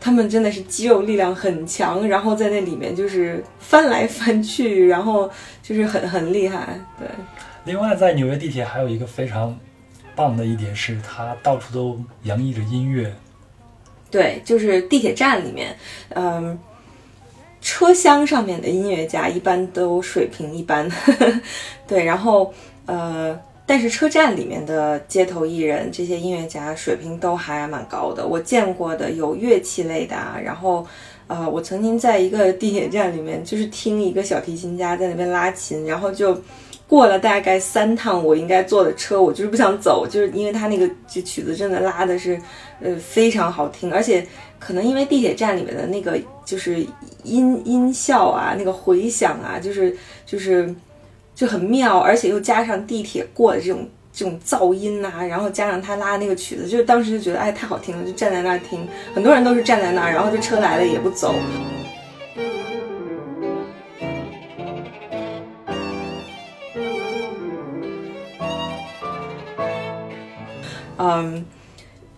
[0.04, 6.78] 他们真的是肌肉力量很强，然后在那里面就是翻来翻去，然后就是很很厉害。
[7.00, 7.08] 对，
[7.64, 9.58] 另外在纽约地铁还有一个非常
[10.14, 13.16] 棒的一点是，它到处都洋溢着音乐。
[14.12, 15.74] 对，就是地铁站里面，
[16.10, 16.60] 嗯，
[17.62, 20.92] 车厢上面的音乐家一般都水平一般，
[21.88, 22.54] 对，然后
[22.88, 30.86] 呃，但是车站里面的街头艺人这些音乐家水平都还蛮高的，我见过的有乐器类的啊，然后。
[31.26, 36.38] 呃，我曾经在一个地铁站里面，就是听一个小提琴家在那边拉琴，然后就
[36.86, 42.40] 过了大概三趟我应该坐的车，我就是不想走，就是因为他那个这曲子真的拉的是，
[42.82, 44.24] 呃，非常好听，而且
[44.60, 46.86] 可能因为地铁站里面的那个就是
[47.24, 49.96] 音音效啊，那个回响啊，就是
[50.26, 50.76] 就是
[51.44, 58.88] 就很妙，而且又加上地铁过的这种这种噪音呐、然后加上他拉那个曲子，就是当时就觉得哎太好听了，就站在那儿听。
[59.14, 61.36] 很多人都是站在那儿，然后这车来了也不走。
[70.98, 71.46] 嗯，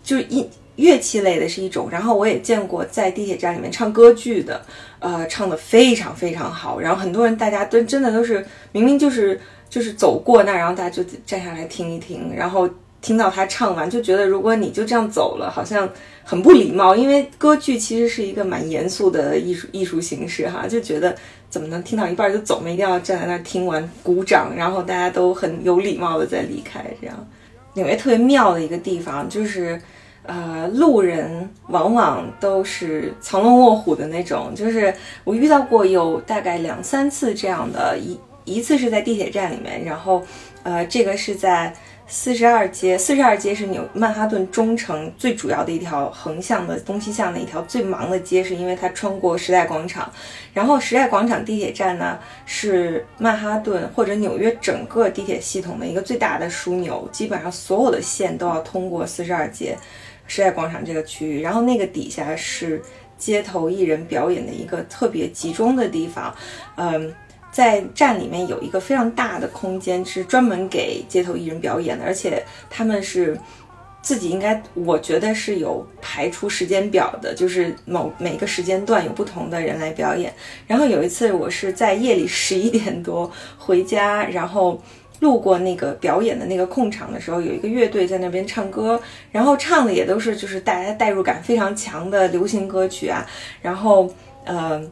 [0.04, 0.48] 就一
[0.86, 4.64] 乐器类的是一种，然后我也见过在地铁站里面唱歌剧的，
[5.00, 12.70] 呃，唱的非常非常好，然后很多人大家都真的都是明明就是就是走过那，然后大家就站下来听一听，然后
[13.02, 15.90] 听到他唱完，就觉得如果你就这样走了，好像
[16.24, 21.16] 很不礼貌，因为歌剧其实是一个蛮严肃的艺术艺术形式哈，就觉得
[21.50, 22.72] 怎么能听到一半就走呢？
[22.72, 27.28] 一定要站在那儿听完鼓掌，然后大家都很有礼貌的再离开，这样。
[27.76, 29.80] 纽约特别妙的一个地方就是，
[30.28, 34.54] 呃，路人往往都是藏龙卧虎的那种。
[34.56, 40.24] 就是我遇到过有大概两三次这样的，一一次是在地铁站里面，然后，
[40.64, 41.74] 呃，这个是在
[42.08, 50.12] 四十二街，四十二街是纽曼哈顿中城最主要的一条横向的东西向的一条最忙的街，是因为它穿过时代广场。
[50.54, 59.76] 然后时代广场地铁站呢，是曼哈顿或者纽约整个地铁系统的一个最大的枢纽，基本上所有的线都要通过四十二街
[60.28, 61.42] 时代广场这个区域。
[61.42, 62.82] 然后那个底下是
[63.18, 66.36] 街头艺人表演的一个特别集中的地方，
[66.78, 67.14] 嗯。
[67.52, 73.40] 在站里面有一个非常大的空间，是专门给街头艺人表演的，而且他们是
[74.02, 80.34] 自己应该，我觉得是有排出时间表的，就是某每个时间段有不同的人来表演。
[80.68, 84.78] 然后有一次，我是在夜里十一点多回家，然后
[85.20, 89.02] 路过那个表演的那个控场的时候，有一个乐队在那边唱歌，
[89.32, 93.26] 然后唱的也都是就是大家代入感非常强的流行歌曲啊，
[93.62, 94.10] 然后
[94.46, 94.84] 呃。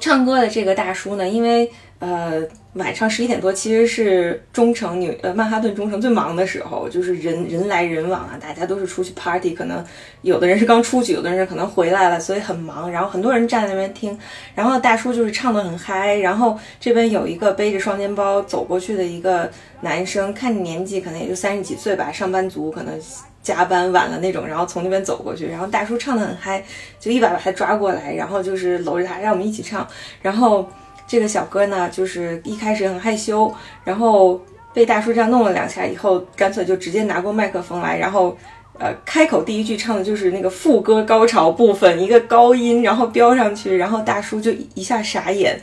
[0.00, 2.40] 唱歌的这个大叔呢，因为呃
[2.78, 9.84] 晚上十一点多其实是中城纽呃曼哈顿中城最忙的时候，就是人人来人往啊，大家都是出去 party，可能
[10.22, 12.90] 有的人是刚出去，有的人可能回来了，所以很忙。
[12.90, 14.18] 然后很多人站在那边听，
[14.54, 16.14] 然后大叔就是唱得很嗨。
[16.16, 19.50] 然后这边有一个背着双肩包走过去的一个
[19.82, 22.98] 男生，看年纪可能也就三十几岁吧，上班族可能。
[23.40, 26.62] 加班晚了那种，然后从那边走过去，然后大叔唱得很嗨，
[27.00, 29.88] 就一把把他抓过来，然后就是搂着他，让我们一起唱。
[30.20, 30.68] 然后
[31.08, 34.40] 这个小哥呢，就是一开始很害羞，然后
[34.72, 38.36] 被大叔这样弄了两下以后，干脆就直接拿过麦克风来，然后
[38.78, 45.60] 呃开口第一句唱的就是那个副歌高潮部分，一个高音，然后飙上去，然后大叔就一下傻眼，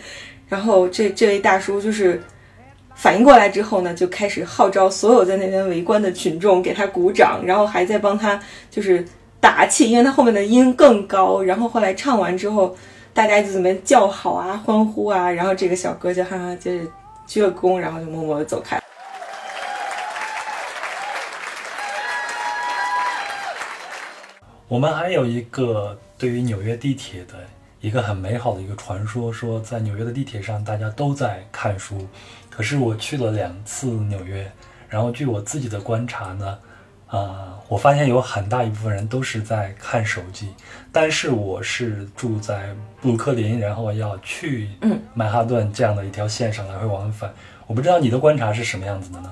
[0.50, 2.22] 然后这这位大叔就是。
[2.98, 8.40] 反应过来之后呢，就开始号召所有在那边围观的群众给他鼓掌，然后还在帮他
[8.72, 9.04] 就是
[9.42, 11.44] 打气，因为他后面的音更高。
[11.44, 12.74] 然后后来唱完之后，
[13.16, 16.86] 大家就怎么叫好啊、欢呼啊，然后这个小哥就哈哈就是
[17.26, 18.78] 鞠个躬，然后就默默的走开。
[24.68, 27.36] 我们还有一个对于纽约地铁的
[27.80, 32.06] 一个很美好的一个传说，说在纽约的地铁上大家都在看书。
[32.50, 34.52] 可是我去了两次纽约，
[34.90, 36.60] 然后据我自己的观察呢，
[37.08, 40.54] 啊、我发现有很大一部分人都是在看手机。
[40.92, 42.76] 但是我是住在
[43.06, 47.32] 布鲁克林，然后要去嗯曼哈顿这样的一条线上来回往返。
[47.68, 49.32] 我不知道你的观察是什么样子的呢？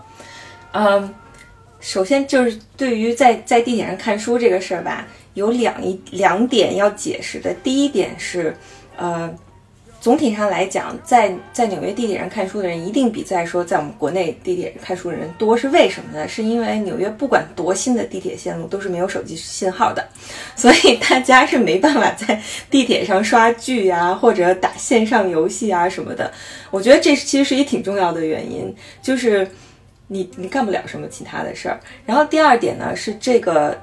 [0.74, 1.14] 嗯，
[1.80, 7.52] 首先就是对于在在地铁上看书这个事儿吧，有两一两点要解释的。
[7.64, 8.56] 第一点是，
[8.96, 9.34] 呃，
[10.04, 16.28] 总体上来讲，在在纽约地铁上看书的人一定比在说在我们国内地铁看书的人多，是为什么呢？
[16.28, 20.06] 是因为纽约不管多新的地铁线路都是没有手机信号的，
[20.58, 26.30] 所以大家是没办法在地铁上刷剧啊，或者打线上游戏啊什么的。
[26.70, 29.50] 我觉得这其实是一挺重要的原因，就是
[30.08, 31.80] 你你干不了什么其他的事儿。
[32.06, 33.82] 然后第二点呢是这个。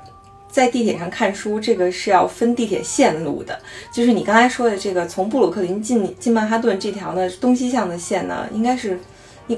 [0.50, 3.58] 在地铁上看书，这个是要分地铁线路的，
[3.92, 8.98] 就是你刚才说的这个从布鲁克林进进曼哈顿这条呢，东西向的线呢，应该是，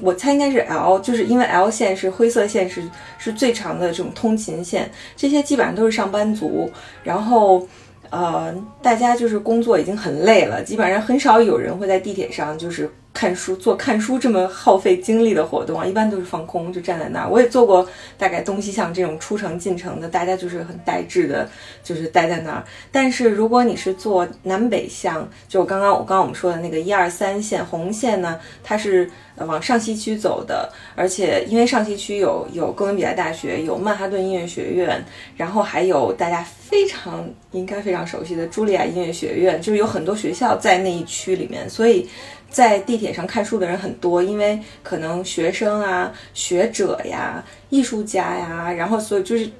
[0.02, 2.82] 我猜应该是 L，就是因为 L 线是灰色线是
[3.18, 6.70] 是最长的这种通勤线，这些基本上都是上班族，
[7.02, 7.66] 然后
[8.10, 17.28] 呃，大家就是工作已经很累了，基本上很少有人会在地铁上就是看书做看书这么耗费精力的活动啊，一般都是放空，就站在那儿。
[17.28, 17.86] 我也做过
[18.16, 21.48] 大概东西向这种出城进城的，大家就是很呆滞的，
[21.84, 22.64] 就是待在那儿。
[22.90, 35.04] 但是如果你是做南北向，就刚刚我刚刚我们说的那个一二三线红线呢，它是往上西区走的，而且因为上西区有有哥伦比亚大学，有曼哈顿音乐学院，
[35.36, 42.08] 然后还有大家非常应该非常熟悉的茱莉亚音乐学院，就是有很多学校在那一区里面，所以。
[42.52, 49.50] 在地铁上看书的人很多，因为可能学生啊、学者呀、艺术家呀，然后所以就是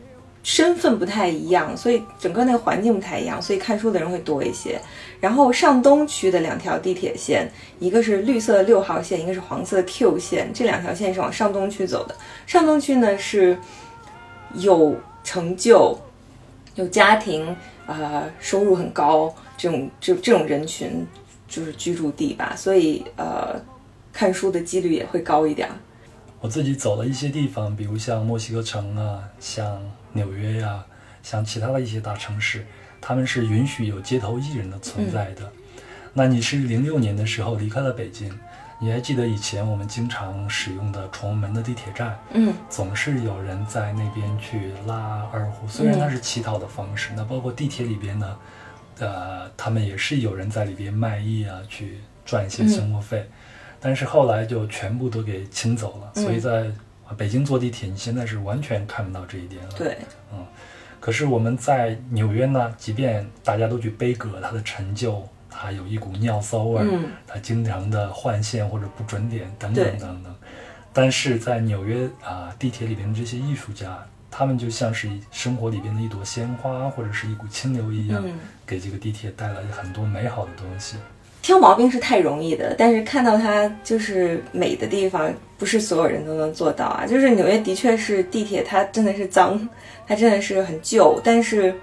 [0.42, 4.78] 身份不太一样，所以整个那个环境不太一样，所以看书的人会多一些。
[5.20, 12.14] 然后上东区的两条地铁线，一个是绿色的六号线，一个是黄色的 Q 线，这两条线是往上东区走的。
[12.46, 13.56] 上东区呢是
[14.54, 15.98] 有成就、
[16.74, 21.06] 有家庭，呃，收入很高这种这这种人群。
[21.52, 23.60] 就是居住地吧，所以呃，
[24.10, 25.68] 看书的几率也会高一点。
[26.40, 29.78] 我自己走了一些地方，比如像墨西哥城啊，像
[30.14, 30.82] 纽约呀，
[31.22, 32.64] 像其他的一些大城市，
[33.02, 35.52] 他们是允许有街头艺人的存在的。
[36.14, 38.32] 那你是零六年的时候离开了北京，
[38.80, 42.18] 你还记得以前我们经常使用的崇文门的地铁站？
[42.32, 47.10] 嗯，总是有人在那边去拉二胡，虽然它是乞讨的方式。
[47.14, 48.38] 那包括地铁里边呢？
[49.02, 53.28] 呃，他们也是有人在里边卖艺啊，去赚一些生活费，
[53.80, 56.22] 但是后来就全部都给清走了。
[56.22, 56.70] 所以在
[57.16, 59.70] 北京坐地铁，你现在是完全看不到这一点了。
[59.76, 59.98] 对，
[60.32, 60.46] 嗯。
[61.00, 66.86] 可是我们在纽约呢，即便大家都去悲歌他的成就，他有一股尿骚味儿，
[67.26, 70.34] 他经常的换线或者不准点等等等等，
[70.92, 73.98] 但是在纽约啊，地铁里边的这些艺术家。
[74.34, 78.24] 他们就像是生活里边的一朵鲜花，或者是一股清流一样，
[78.66, 80.96] 给这个地铁带来很多美好的东西。
[81.42, 87.04] 挑毛病是太容易的，但是看到它就是美的地方，不是所有人都能做到啊。
[87.04, 89.68] 就是纽约的确是地铁，它真的是脏，
[90.06, 91.20] 它真的是很旧。
[91.22, 91.74] 但是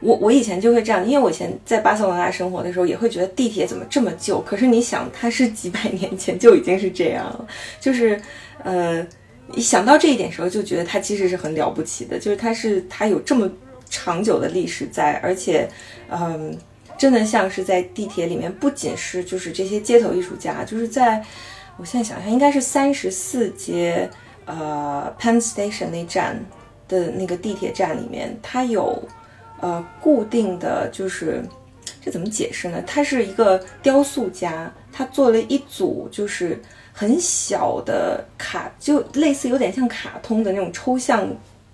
[0.00, 4.40] 我我以前就会这样，因为我以前在巴塞罗那生活的时候，也会觉得地铁怎么这么旧。
[4.40, 7.46] 可是你想，它是几百年前就已经是这样了，
[7.78, 8.18] 就是
[8.62, 9.06] 呃。
[9.54, 13.50] 一想到这一点时候，就觉得它其实是很了不起的，就是它是它有这么
[13.88, 15.66] 长久的历史在，而且，
[16.10, 16.54] 嗯，
[16.98, 21.24] 真的像是在地铁里面，不仅是就是这些街头艺术家，就是在
[21.78, 24.08] 我现在想想，应该是三十四街
[24.44, 26.38] 呃 Penn Station 那站
[26.86, 29.02] 的那个地铁站里面，它有
[29.60, 31.42] 呃固定的就是
[32.04, 32.82] 这怎么解释呢？
[32.86, 36.60] 他是一个雕塑家，他做了一组就是。
[36.98, 41.28] 很小的卡，就类似有点像卡通的那种抽象。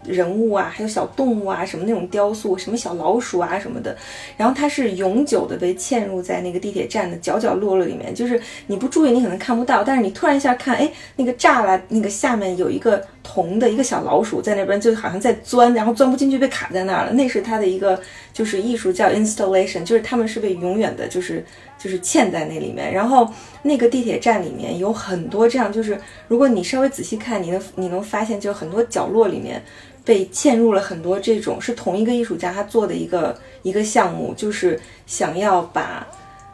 [0.06, 3.96] 人物啊，还有小动物啊，什么那种雕塑，什么小老鼠啊什么的，
[4.36, 17.12] 然后它是永久的被嵌入在那个地铁站的角角落落里面，就是你不注意你可能看不到，但是你突然一下看，哎，那个栅栏那个下面有一个铜的一个小老鼠在那边，就好像在钻，然后钻不进去被卡在那儿了。
[17.14, 17.98] 那是它的一个
[18.30, 21.42] 就是艺术叫 installation，就是他们是被永远的，就是
[21.84, 22.90] 就是嵌在那里面。
[22.90, 23.30] 然后
[23.60, 29.62] 那个地铁站里面有很多这样，就是如果你稍微仔细看，你能你能发现，就很多角落里面。
[30.06, 36.06] 被嵌入了很多这种是同一个艺术家他做的一个一个项目，就是想要把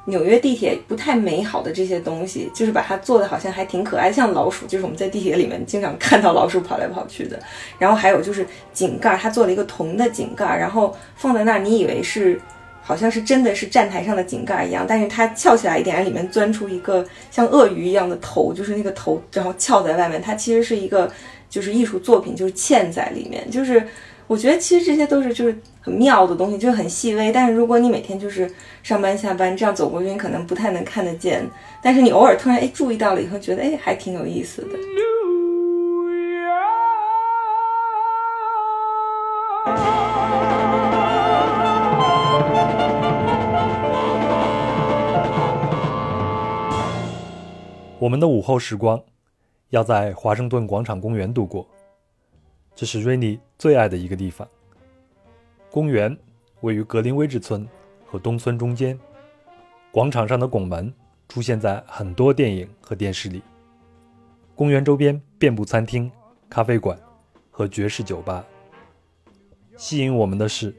[0.04, 7.40] 纽约地铁不太美好的这些东西，就是把它做的好像还挺可爱，像老鼠，就是我们在地铁里面经常看到老鼠跑来跑去的。
[7.76, 12.40] 然后还有就是井盖，他做了一个铜的井盖，然后放在那儿，你以为是
[12.82, 21.10] 好像是真的是站台上的井盖一样，但是它翘起来一点，里面钻出一个像鳄鱼一样的头，就是那个头，然后翘在外面，它其实是一个。
[21.50, 23.50] 就是艺术作品，就是嵌在里面。
[23.50, 23.84] 就是
[24.28, 27.32] 我觉得其实这些都是就是很妙的东西，就是很细微。
[27.32, 28.48] 但是如果你每天就是
[28.84, 31.44] 上班下班这样走过去，你可能不太能看得见。
[31.82, 34.68] 但是你偶尔突然哎注意到了以后，觉得哎还挺有意思的。
[48.00, 49.00] 我们的午后时光。
[49.68, 51.64] 要在华盛顿广场公园度过，
[52.74, 54.48] 这是瑞尼最爱的一个地方。
[55.70, 56.18] 公园
[56.62, 57.68] 位于格林威治村
[58.04, 58.98] 和东村中间，
[59.92, 60.92] 广场上的拱门
[61.28, 63.40] 出现在很多电影和电视里。
[64.56, 66.10] 公园周边遍布餐厅、
[66.48, 66.98] 咖啡馆
[67.48, 68.44] 和爵士酒吧。
[69.76, 70.74] 吸引我们的是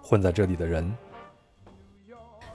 [0.00, 0.88] 混在这里的人。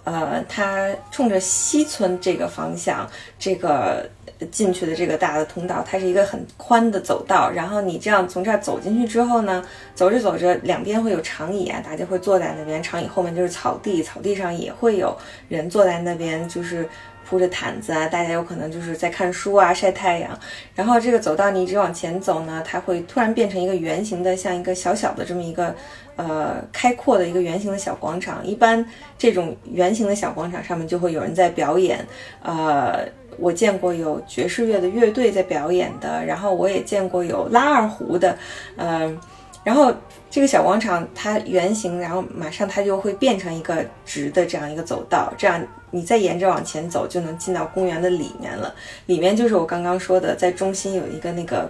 [0.06, 3.06] 呃，它冲着西村这个方向，
[3.38, 4.10] 这个。
[4.51, 7.49] 进去的这个大的通道，它是一个很宽的走道。
[7.49, 9.64] 然后你这样从这儿走进去之后呢，
[9.95, 12.84] 走着走着，两边会有长椅啊，大家会坐在那边。
[12.84, 16.86] 长椅后面就是草地，草地上也会有人坐在那边，就是
[17.26, 20.38] 铺着毯子啊，大家有可能就是在看书啊、晒太阳。
[20.76, 25.74] 然后这个走道你一直往前走呢，它会突然变成一个圆形的，像一个小小的这么一个
[26.16, 28.45] 呃开阔的一个圆形的小广场。
[28.45, 28.86] 一般
[29.18, 32.05] 这种圆形的小广场上面就会有人在表演，
[32.41, 33.05] 呃，
[33.38, 38.38] 我见过有爵士乐的乐队在表演的，然后我也见过有拉二胡的，
[38.78, 39.20] 嗯、
[39.63, 39.93] 然后
[40.30, 45.61] 这个小广场它圆形，然后马上它就会变成一个直的这样一个走道，这样
[45.91, 48.74] 你再沿着往前走就能进到公园的里面了。
[49.05, 51.70] 里面就是我刚刚说的，在中心有一个那个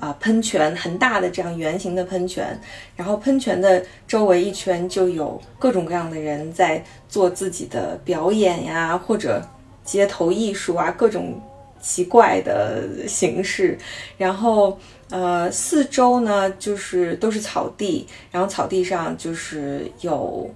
[0.00, 2.58] 啊、喷泉，很大的这样圆形的喷泉，
[2.96, 9.40] 然后喷泉的周围一圈就有各种各样的人在做自己的表演呀，或者
[9.84, 11.40] 街头艺术啊，各种
[11.80, 13.78] 奇怪的形式，
[14.16, 14.78] 然后。
[15.12, 20.48] 呃，四周呢就是都是草地，然后草地上就是有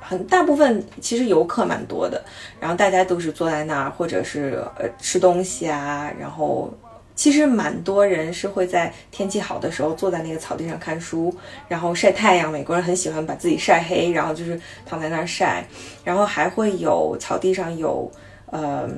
[0.00, 2.24] 很大部分其实游客蛮多的，
[2.58, 6.72] 然后大家都是坐在那儿，或者是呃吃东西啊，然后
[7.18, 11.34] 其实蛮多人是会在天气好的时候坐在那个草地上看书，
[11.66, 12.52] 然后晒太阳。
[12.52, 15.66] 美国人很喜欢把自己晒黑，然后就是躺在那儿晒，
[16.04, 18.08] 然后还会有草地上有
[18.46, 18.88] 呃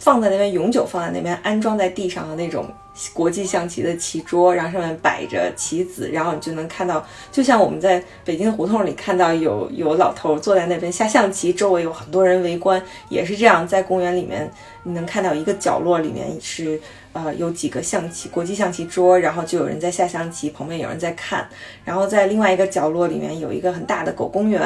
[0.00, 2.66] 放在那边永久放在那边安装在地上的那种
[3.12, 14.50] 国际象棋的棋桌，然后上面摆着棋子，然后你就能看到，就像我们在北京胡同里看到有有老头坐在那边下象棋，周围有很多人围观，也是这样，在公园里面
[14.82, 16.78] 你能看到一个角落里面是
[17.14, 21.48] 呃有几个象棋国际象棋桌，然后就有人在下象棋，旁边有人在看，
[21.82, 24.60] 然后在另外一个角落里面有一个很大的狗公园，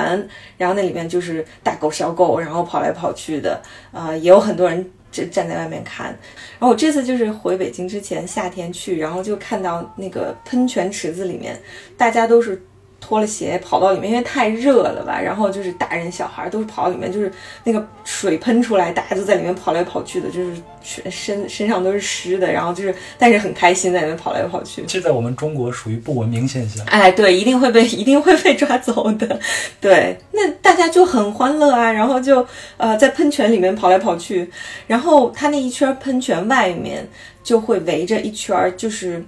[0.56, 4.90] 然后那里面就是大狗小狗，然后跑来跑去的，呃，也有很多人。
[5.10, 11.58] 站站在外面看，然后我这次就是回北京之前夏天去，然后就看到那个喷泉池子里面，
[11.96, 12.62] 大家都是
[13.00, 15.20] 脱了鞋跑到里面，因为太热了吧。
[15.20, 17.32] 然后就是大人小孩都是跑到里面，就是
[17.64, 24.82] 那个水喷出来，大家都在里面跑来跑去的，就是全身身上都是湿的，然后就是但是很开心在里面跑来跑去。
[24.86, 26.84] 这在我们中国属于不文明现象。
[26.86, 29.38] 哎，对，一定会被 一定会被抓走的。
[29.80, 32.46] 对，那大家就很欢乐啊，然后就
[32.76, 34.50] 呃在喷泉里面跑来跑去，
[34.86, 37.08] 然后它那一圈喷泉外面
[37.42, 39.24] 就会围着一圈儿，就是。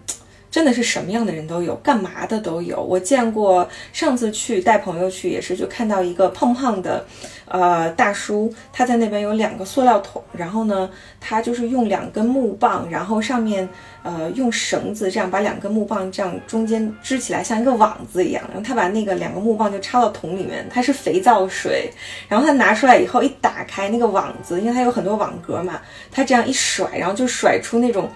[0.51, 2.83] 真的是什么样的人都有，干嘛的都有。
[2.83, 7.07] 我见过，上次去带朋友去也是，就看到一个胖胖的，
[7.47, 10.91] 呃，大叔，他在那边有两个塑料桶，然后呢，
[11.21, 13.69] 他就是用两根木棒，然后上面
[14.03, 18.43] 呃用绳子这样把两根木棒这样中间支起来，像一个网子一样。
[18.49, 21.89] 然后他把那个两个木棒就插到桶里面，它是肥皂水。
[22.29, 25.81] 然后他拿出来以后一打开那个网子，因为它有很多网格嘛，
[26.11, 28.11] 他这样一甩，然后就甩出那种。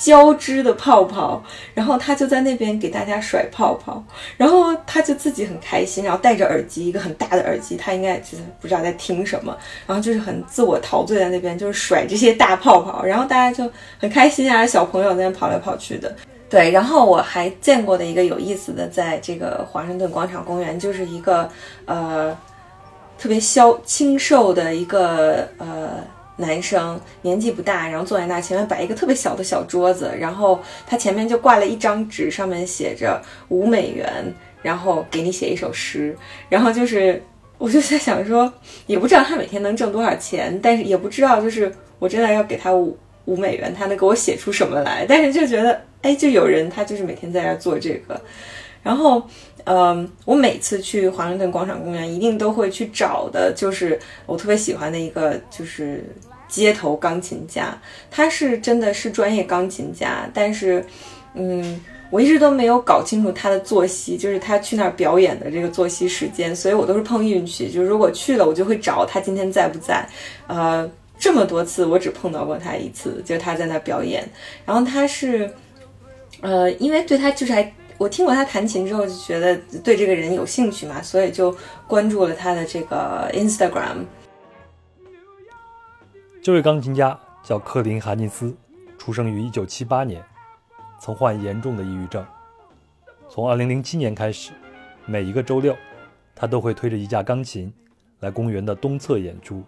[0.00, 1.42] 交织的泡泡，
[1.74, 4.02] 然后他就在那边给大家甩泡泡，
[4.38, 9.54] 然后他就自己很开心，然后戴着耳机，一个很大的耳机，他应该就是不知道在听什么，
[9.86, 16.16] 然后就是很自我陶醉在那边，就是甩这些大泡泡，然后大家就很开心啊，小朋友在那跑来跑去的。
[16.48, 21.46] 对，然后我还见过的一个有意思的，在这个华盛顿广场公园，就是一个
[21.84, 22.34] 呃
[23.18, 25.90] 特别消清瘦的一个呃。
[26.40, 34.10] 男生年纪不大，然后坐在那，前面摆一个特别小的小桌子，然后他前面就挂了一张纸，上面写着五美元，
[34.62, 36.16] 然后给你写一首诗，
[36.48, 37.22] 然后就是
[37.58, 38.52] 我就在想说，
[38.86, 48.20] 也不知道他每天能挣多少钱，但是也不知道就是我真的要给他五五美元，他能给我写出什么来，但是就觉得哎，就有人他就是每天在那做这个，
[48.82, 49.22] 然后。
[49.64, 56.02] 嗯，我每次去华盛顿广场公园，一定都会去找的，就是我特别喜欢的一个，就是
[56.50, 57.74] 街头钢琴家。
[58.10, 60.84] 他是真的是专业钢琴家，但是，
[61.34, 61.80] 嗯，
[62.10, 67.70] 我一直都没有搞清楚他的作息，就是他去那儿表演的这个作息时间，所以我都是碰运气。
[67.70, 70.06] 就是如果去了，我就会找他今天在不在。
[70.46, 74.28] 呃，这么多次我只碰到过他一次，就是他在那表演。
[74.66, 75.50] 然后他是，
[76.40, 77.72] 呃，因为对他就是还。
[77.98, 81.54] 我听过他弹琴之后，就觉得对这个人有兴趣嘛，所以就
[81.86, 84.06] 关注了他的这个 Instagram。
[86.42, 88.56] 这位钢琴家叫克林·哈金斯，
[88.96, 90.24] 出生于1978年，
[90.98, 92.24] 曾患严重的抑郁症。
[93.28, 94.52] 从2007年开始，
[95.04, 95.76] 每一个周六，
[96.34, 97.70] 他都会推着一架钢琴
[98.20, 99.62] 来公园的东侧演出。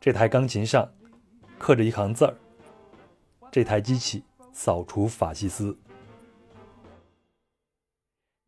[0.00, 0.88] 这台钢琴上
[1.58, 2.34] 刻着一行字儿
[3.52, 4.22] ：“这台机器
[4.54, 5.76] 扫除法西斯。”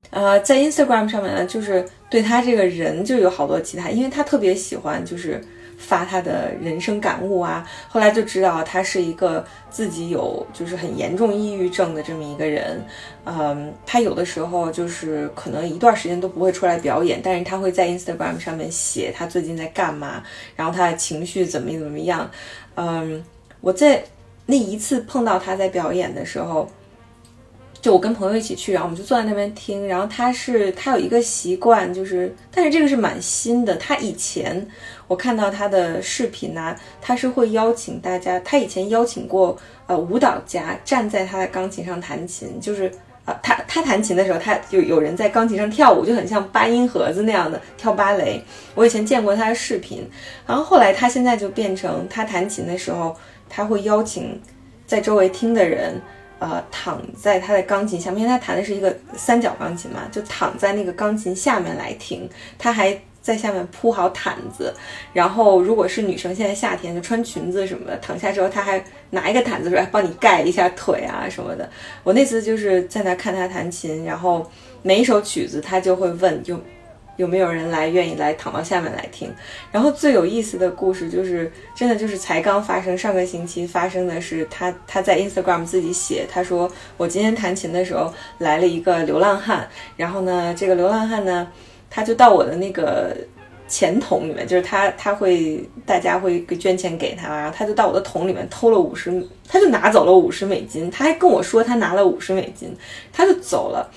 [0.08, 5.44] 呃，在 Instagram 上面呢，就是对他这个人就有好多其他，因为他特别喜欢就是
[5.80, 7.66] 发他的人生感悟啊。
[7.88, 12.80] 后来就知道他是一个自己有就是很严重抑郁症的这么一个人。
[13.24, 20.22] 嗯，他有的时候就是可能一段时间都不会出来表演，但是他会在 Instagram 上面写他最近在干嘛，
[20.54, 22.30] 然后他的情绪怎么怎么样。
[22.76, 23.24] 嗯，
[23.60, 24.04] 我在
[24.46, 26.70] 那一次碰到他在表演的时候。
[27.80, 29.88] 就我跟朋友一起去，然后我们就坐在那边听。
[29.88, 33.74] 然后他是他有一个习惯，就是但是这个是蛮新的。
[33.76, 34.66] 他以前
[35.08, 38.38] 我看到他的视频呢，他是会邀请大家。
[38.40, 39.56] 他以前邀请过
[39.86, 42.92] 呃舞蹈家站在他的钢琴上弹琴，就是
[43.24, 48.44] 呃他他弹琴的时候，他有有人在钢琴上跳舞，就很像八音盒子那样的跳芭蕾。
[48.74, 50.06] 我以前见过他的视频，
[50.46, 53.16] 然后后来他现在就变成他弹琴的时候，
[53.48, 54.38] 他会邀请
[54.86, 55.98] 在周围听的人。
[56.40, 62.28] 呃，躺在他的钢琴下面，因为他弹的是一个三角钢琴嘛，就躺在那个钢琴下面来听。
[62.58, 64.74] 他还在下面铺好毯子，
[65.12, 71.68] 然后如果是女生，现在夏天就穿裙子什么的，躺下之后他还拿一个毯子出来帮你盖一下腿啊什么的。
[72.02, 74.50] 我那次就是在那看他弹琴，然后
[74.82, 76.58] 每一首曲子他就会问就。
[77.20, 79.30] 有没有人来愿意来躺到下面来听？
[79.70, 89.68] 然后最有意思的故事就是，真的就是才刚发生，上个星期发生的是，他他在 Instagram 自己写，他说我今天弹琴的时候来了一个流浪汉，
[89.98, 91.46] 然后呢，这个流浪汉呢，
[91.90, 93.14] 他就到我的那个
[93.68, 102.74] 钱桶里面，就是他他会大家会捐钱给他，然后他就到我的桶里面偷了五十，他就拿走了五十美金，他还跟我说他拿了五十美金，
[103.12, 103.90] 他就走了。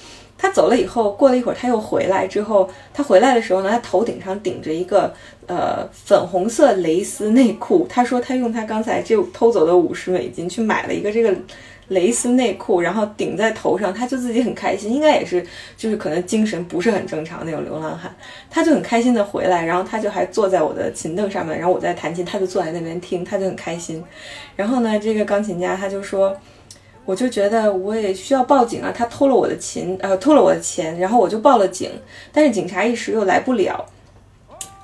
[0.44, 2.28] 他走了以后，过了一会儿他又回来。
[2.28, 5.14] 之后他回来的时候呢，他头顶上顶着一个
[5.48, 7.88] 呃粉红色蕾丝内裤。
[7.90, 11.34] 他说他用他刚才就偷走的五十美金去买了一个这个
[11.88, 14.92] 蕾丝内裤，然后顶在头上，他就自己很开心。
[14.92, 15.42] 应该也是
[15.78, 18.14] 就是可能精神不是很正常那种流浪汉，
[18.50, 24.04] 他就很开心的回来，然后他就还坐在我的琴凳上面，然后我在弹琴，他就坐在那边听，他就很开心。
[24.58, 26.36] 然后呢，这个钢琴家他就说。
[27.06, 28.94] 我就觉得我也需要报警啊！
[28.96, 31.92] 他偷了我的琴，呃，偷了我的钱，然后我就报了警，
[32.32, 33.86] 但是警察一时又来不了。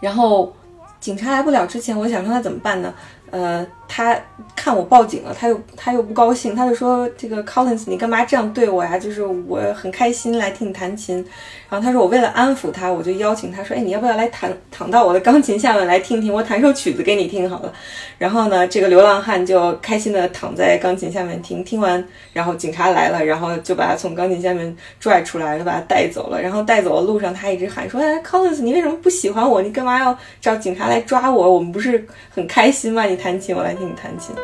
[0.01, 0.53] 然后
[0.99, 2.93] 警察来不了之前，我想说那怎么办呢？
[3.31, 4.15] 呃，他
[4.55, 8.99] 看我报警了，他又他又不高兴，他就说：“这个 Collins，你干嘛这样对我呀？
[8.99, 11.25] 就是我很开心来听你弹琴。”
[11.67, 16.31] 然后他说：“我为了安抚他，我就邀请他说：‘哎，你要不要来弹，躺到我的钢琴下面来听听？
[16.31, 17.73] 我弹首曲子给你听好了。’
[18.19, 21.63] 然后呢，这个流浪汉就开心的躺在钢琴下面听。
[21.63, 26.39] 听完，然后警察来了，然后就把他从钢琴下面拽出来，就把他带走了。
[26.39, 29.61] 然后带走的路上，他一直喊说：‘哎，Collins，你为什么不喜欢我？
[29.61, 31.53] 你干嘛要找警察来抓我？
[31.53, 33.05] 我们不是很开心吗？
[33.05, 34.35] 你弹琴，我来听你弹琴。’”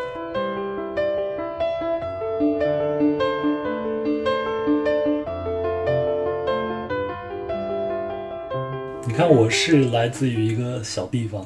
[9.05, 11.45] 你看，我是来自于一个小地方，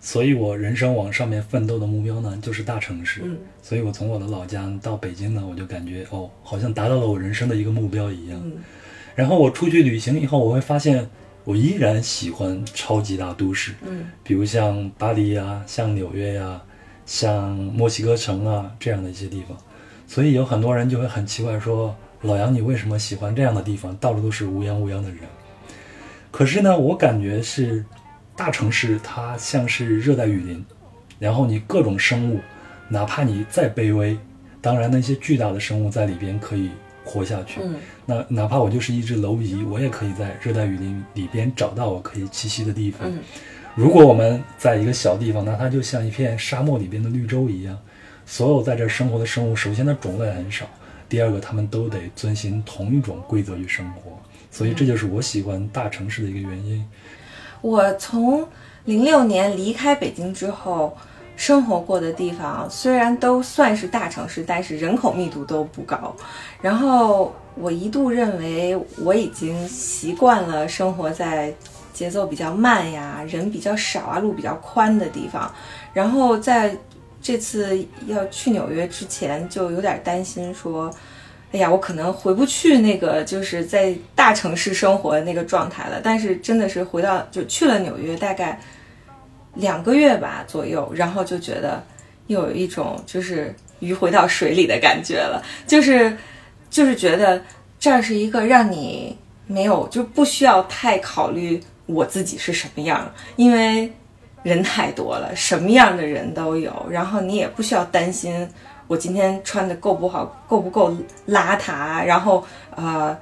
[0.00, 3.20] 所以我人生往上面奋斗的目标呢，就是大城市。
[3.22, 8.40] 嗯，所以我从我的老家到北京呢，我就感觉哦，好像达到了我人生的一个目标一样。
[8.44, 8.52] 嗯，
[9.14, 11.08] 然后我出去旅行以后，我会发现
[11.44, 13.72] 我依然喜欢超级大都市。
[13.86, 16.60] 嗯，比如像巴黎呀，像纽约呀，
[17.06, 19.56] 像墨西哥城啊这样的一些地方。
[20.06, 23.96] 所以有很多人就会很奇怪说：“老杨，你为什么喜欢这样的地方？
[23.96, 25.20] 到处都是乌泱乌泱的人。”
[26.30, 27.84] 可是呢，我感觉是
[28.36, 30.64] 大城市，它像是热带雨林，
[31.18, 32.40] 然后你各种生物，
[32.88, 34.18] 哪怕你再卑微，
[34.60, 36.70] 当然那些巨大的生物在里边可以
[37.04, 37.60] 活下去。
[37.62, 43.08] 嗯，那哪怕我就是一只蝼蚁，我也可以在热带雨林里边找到我可以栖息的地方。
[43.10, 43.18] 嗯，
[43.76, 47.78] 如果我们在一个小地方，那它就像一片沙漠里边的绿洲一样，
[48.24, 50.64] 所有在这生活的生物，首先它种类很少，
[51.10, 54.12] 第二个它们都得遵循同一种规则去生活。
[54.50, 56.82] 所以这就是我喜欢大城市的一个原因。
[57.60, 58.48] 我从
[58.86, 60.96] 零六年离开北京之后，
[61.36, 66.16] 生活过的地方虽然都算是大城市，但是人口密度都不高。
[66.62, 68.74] 然后我一度认为
[69.04, 71.52] 我已经习惯了生活在
[71.96, 75.52] 节奏比较慢呀、人比较少啊、路比较宽的地方。
[75.92, 76.76] 然后在
[77.22, 80.92] 这次要去纽约之前，就有点担心说。
[81.52, 86.00] 哎呀，我可能回不去那个就是在大城市生活的那个状态了。
[86.02, 88.60] 但是真的是回到就去了纽约，大概
[89.54, 91.82] 两个月吧左右，然后就觉得
[92.26, 95.40] 又有一种就是鱼回到水里的感觉了。
[95.66, 96.14] 就是
[96.68, 97.40] 就是觉得
[97.78, 99.16] 这儿是一个让你
[99.46, 103.90] 没有就不需要太考虑我自己是什么样，因为
[104.42, 108.48] 人太多了，什么样的人都有，然后你也不需要担心。
[108.88, 110.96] 我今天穿的够不好，够不够
[111.28, 112.04] 邋遢？
[112.04, 112.44] 然后
[112.76, 113.16] 呃，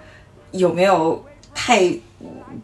[0.51, 1.91] 有没有太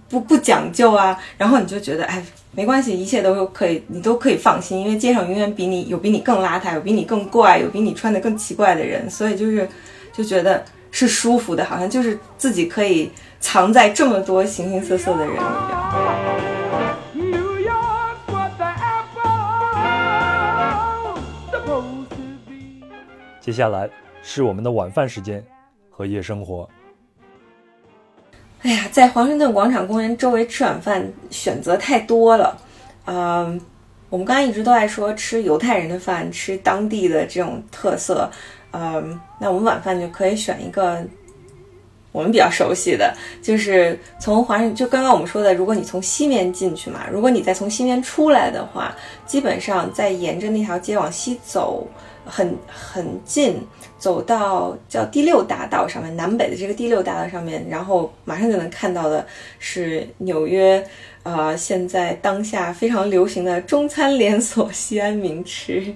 [0.06, 2.22] 不不讲究啊，然后你就觉得哎
[2.52, 9.66] 没关系，一切都可以，你都可以放心，因为街上永远比你有比你更邋遢，有比你更怪，有比你穿的更奇怪的人，所以就是
[10.12, 13.10] 就觉得是舒服的，好像就是自己可以
[13.40, 15.40] 藏在这么多形形色色的人里.
[23.40, 23.90] 接下来
[24.22, 25.44] 是我们的晚饭时间
[25.90, 26.68] 和夜生活。
[28.62, 32.56] 哎呀，在华盛顿广场公园周围吃晚饭选择太多了，
[33.06, 33.58] 嗯，
[34.10, 38.30] 我们刚才一直都在说吃犹太人的饭，吃当地的这种特色，
[38.72, 41.02] 嗯，那我们晚饭就可以选一个
[42.12, 48.94] 我们比较熟悉的，就是从华盛，就刚刚我们说的，如果你从西面进去嘛，如果你再从西面出来的话，
[49.26, 51.86] 基本上再沿着那条街往西走，
[52.24, 53.64] 很很近，
[53.96, 59.24] 走到叫第六大道上面，南北的这个第六大道上面，然后马上就能看到的
[59.58, 60.84] 是纽约，
[61.22, 65.94] 呃，现在当下非常流行的中餐连锁西安名吃。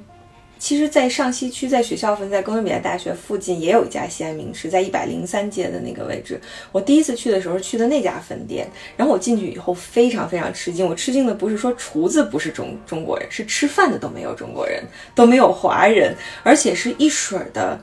[0.65, 6.41] 其实，在上西区，在学校分，在哥伦比亚大学附近也有一家西安名吃，在一百零三街的那个位置。
[6.73, 10.87] 我第一次去的时候去的那家分店，然后我进去以后非常非常吃惊。
[10.87, 14.83] 我吃惊的不是说厨子不是中中国人，是吃饭的都没有中国人，
[15.15, 17.79] 都没有华人，而且是一水儿的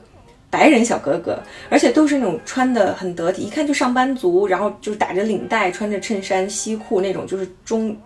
[0.50, 7.96] 白人小哥哥，而且都是那种穿的很得体，一看就上班族，然后就是打着领带，穿着衬衫、西裤那种，就是中。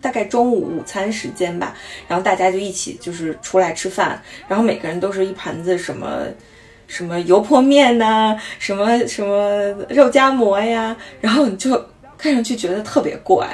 [0.00, 1.74] 大概中午午餐时间吧，
[2.06, 6.22] 然后大家就一起就是出来吃饭，然后每个人都是一盘子什么
[6.86, 11.70] 什么油泼面呐、什么什么肉夹馍呀，然后你就
[12.16, 13.48] 看上去觉得特别怪。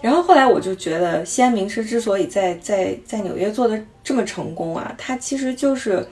[0.00, 6.06] 然后后来我就觉得西安名吃之所以在在在纽约做的这么成功啊，它其实就是。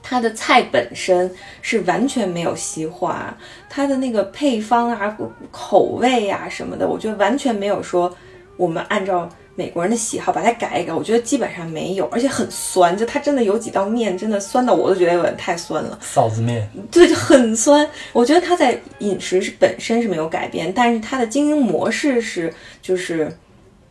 [0.00, 1.30] 它的菜本身
[1.60, 3.36] 是完全没有西化，
[3.68, 5.18] 它的那个配方啊、
[5.50, 8.16] 口味啊什么的，我觉得完全没有说
[8.58, 15.98] 我们按照美国人的喜好把它改一改，我觉得基本上没有，而且很酸，就它真的有几道面真的酸到我都觉得有点太酸了。
[16.02, 17.88] 臊子面，对，就很酸。
[18.12, 22.52] 我觉得它在饮食是本身是没有改变，但是它的经营模式是
[22.82, 23.32] 就是。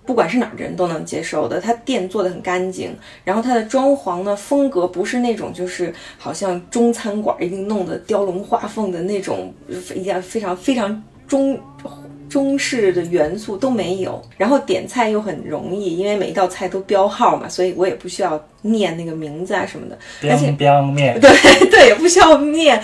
[0.05, 2.95] 不管是哪儿的人都能接受的，它店做的很干净，
[3.26, 9.53] 然后它的装潢呢风格不是那种就是好像中餐馆一定弄得雕龙画凤的那种，
[9.93, 11.59] 一样非常非常中
[12.30, 14.21] 中式的元素都没有。
[14.38, 19.97] 然后点菜又很容易，因为每一道菜都标号嘛，所以我也不需要念那个名字啊什么的。
[20.30, 21.30] 而且 biang biang 面，对
[21.69, 22.82] 对，也不需要念。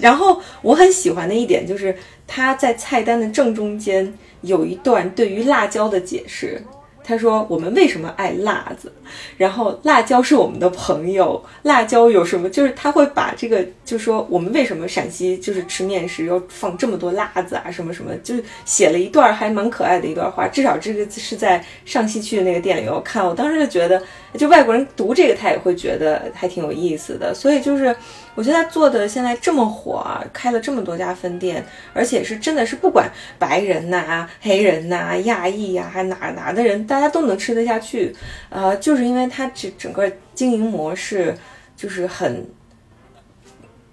[0.00, 4.12] 然后我很喜欢的一点就是，它在菜单的正中间
[4.42, 6.62] 有一段对于辣椒的解释。
[7.04, 8.92] 他说：“我们为什么爱辣子？
[9.36, 12.48] 然后辣椒是我们的朋友，辣椒有什么？
[12.48, 18.34] 就是他会把这个，就说我们为什么陕西就是吃面食要放这么多辣子啊，什么什么，就
[18.64, 20.46] 写了一段还蛮可爱的一段话。
[20.48, 24.02] 至少这个是在上西区的那个店里我看，我当时就觉得，
[24.38, 27.34] 就外国人读这个他也会觉得还挺有意思的。
[27.34, 27.94] 所以就是
[28.34, 38.14] 我觉得他做的现在这么火啊，开了这么多家分店，而且是真的是不管白人呐、黑人呐、亚裔呀、还哪哪的人，大家都能吃得下去。
[38.48, 41.36] 呃，就是因为他这整个经营模式
[41.76, 42.46] 就是很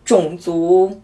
[0.06, 1.02] 种族。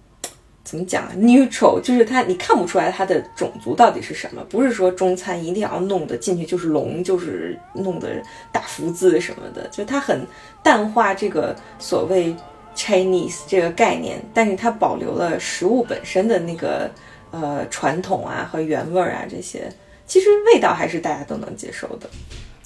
[0.64, 4.44] 怎么讲啊？neutral 就是它，你看不出来它的种族到底是什么。
[4.46, 8.20] 不是说中餐一定要弄得进去就是龙，就是弄得
[8.52, 10.26] 大福字什么的，就它很
[10.64, 12.36] 淡化这个所谓
[12.76, 16.92] Chinese 这个概念，但是它保留了食物本身的那个
[17.32, 19.72] 呃传统啊和原味儿啊这些，
[20.06, 22.10] 其实味道还是大家都能接受的。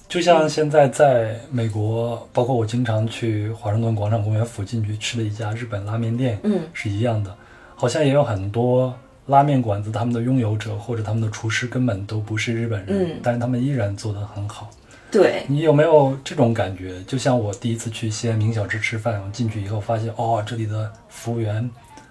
[0.07, 7.31] 就像现在在美国，包括我经常去华盛顿广场公园附近去吃的一家日本拉面店，嗯，是一样的。
[7.75, 8.91] 好像也有很多
[9.27, 14.71] 拉面馆子，他们的拥有者或者他们的厨师根本都不是日本人，嗯但是他们依然做得很好。
[15.11, 17.01] 对，你有没有这种感觉？
[17.07, 21.67] 就像我第一次去西安名小吃吃饭，我进去以后发现，哦，这里的服务员，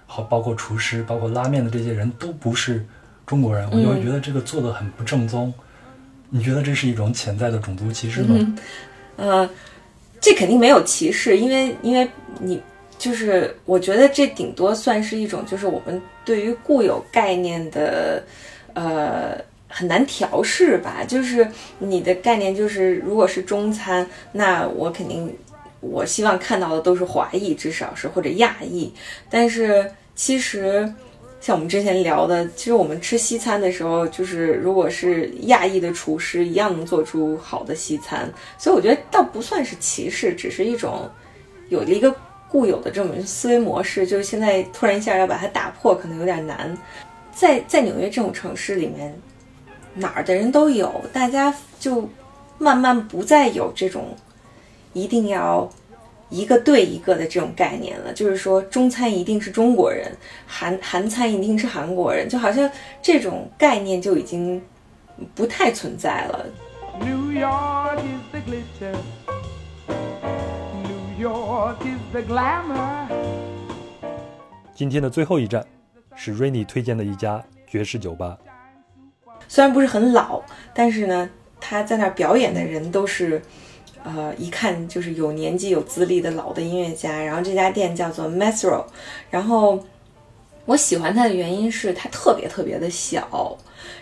[0.06, 2.84] 好，包括厨师，包括拉面的这些人都不是
[3.24, 5.52] 中国人，我就会觉得这个做的很不正宗。
[6.30, 8.54] 你觉得这是一种潜在的种族歧视吗？
[9.16, 9.48] 呃，
[10.20, 12.08] 这肯定没有歧视，因为因为
[12.40, 12.60] 你
[12.98, 18.22] 就是我觉得这顶多算是一种就是我们对于固有概念的
[18.74, 19.38] 呃
[19.68, 21.04] 很难调试吧。
[21.06, 21.46] 就是
[21.78, 25.32] 你的概念就是如果是中餐，那我肯定
[25.80, 28.92] 我希望看到的都是华裔，至少是或者亚裔。
[29.30, 30.92] 但是其实。
[31.40, 38.28] 像我们之前聊的，其实我们吃西餐的时候，就是如果是亚裔的厨师，一样能做出好的西餐。
[38.58, 41.08] 所以我觉得倒不算是歧视，只是一种
[41.68, 42.12] 有了一个
[42.48, 46.76] 固有的这种思维模式，就是现在突然一下要把它打破，可能有点难。
[47.32, 49.16] 在在纽约这种城市里面，
[49.94, 52.08] 哪儿的人都有，大家就
[52.58, 54.16] 慢慢不再有这种
[54.92, 55.68] 一定要
[56.30, 58.12] 一个对一个的这种概念了。
[58.12, 60.10] 就是说，中餐一定是中国人，
[60.46, 62.70] 韩韩餐一定是韩国人，就好像
[63.02, 64.62] 这种概念就已经
[65.34, 66.46] 不太存在了。
[67.00, 68.96] New York is the glitter.
[70.82, 73.06] New York is the glamour.
[74.74, 75.64] 今天的最后一站
[76.14, 78.38] 是 Rainy 推荐的一家爵士酒吧。
[79.48, 80.42] 虽然不是很老，
[80.72, 81.28] 但是呢，
[81.58, 83.42] 他在那儿表演的人都是，
[84.04, 87.20] 呃，一看就是有年纪、有资历的老的音乐家。
[87.22, 88.84] 然后这家店叫做 Metro，
[89.30, 89.82] 然后
[90.66, 93.56] 我喜欢它的原因是它特别特别的小，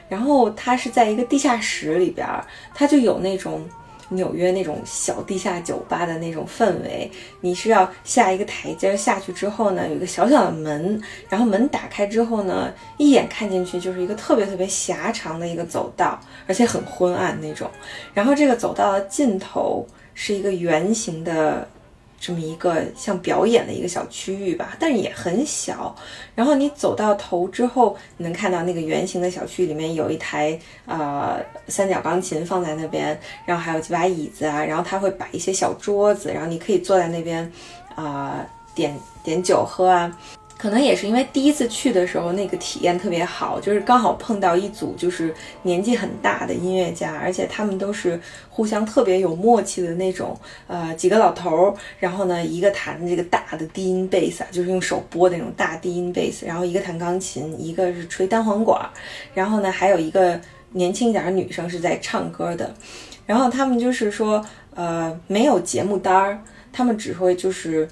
[0.09, 2.27] 然后它是在一个地下室里边，
[2.75, 3.65] 它就有那种。
[4.11, 17.71] 纽约那种小地下酒吧的那种氛围，你是要下一个台阶下去之后呢，有一个小小的门，然后门打开之后呢，一眼看进去就是一个特别特别狭长的一个走道，而且很昏暗那种。
[18.15, 21.69] 然后这个走道的尽头是一个圆形的
[22.27, 25.95] 这么一个像表演的一个小区域吧，但是也很小。
[26.35, 37.49] 然后你走到头之后，你能看到那个圆形的小区里面有一台呃三角钢琴放在那边，然后还有几把椅子啊，然后他会摆一些小桌子，然后你可以坐在那边
[37.95, 40.19] 啊、点点酒喝啊。
[40.59, 50.35] 可能也是因为第一次去的时候那个体验特别好，就是刚好碰到一组就是年纪很大的音乐家，而且他们都是互相特别有默契的那种，
[50.67, 58.89] 呃，几个老头儿，然后呢，一个弹这个大的低音贝斯，就是用手拨那种大低音贝斯，然后一个弹钢琴，一个是吹单簧管，
[59.35, 60.41] 然后呢，还有一个
[60.73, 62.75] 年轻一点的女生是在唱歌的，
[63.27, 64.43] 然后他们就是说，
[64.75, 66.41] 呃，没有节目单儿，
[66.73, 67.87] 他们只会就是。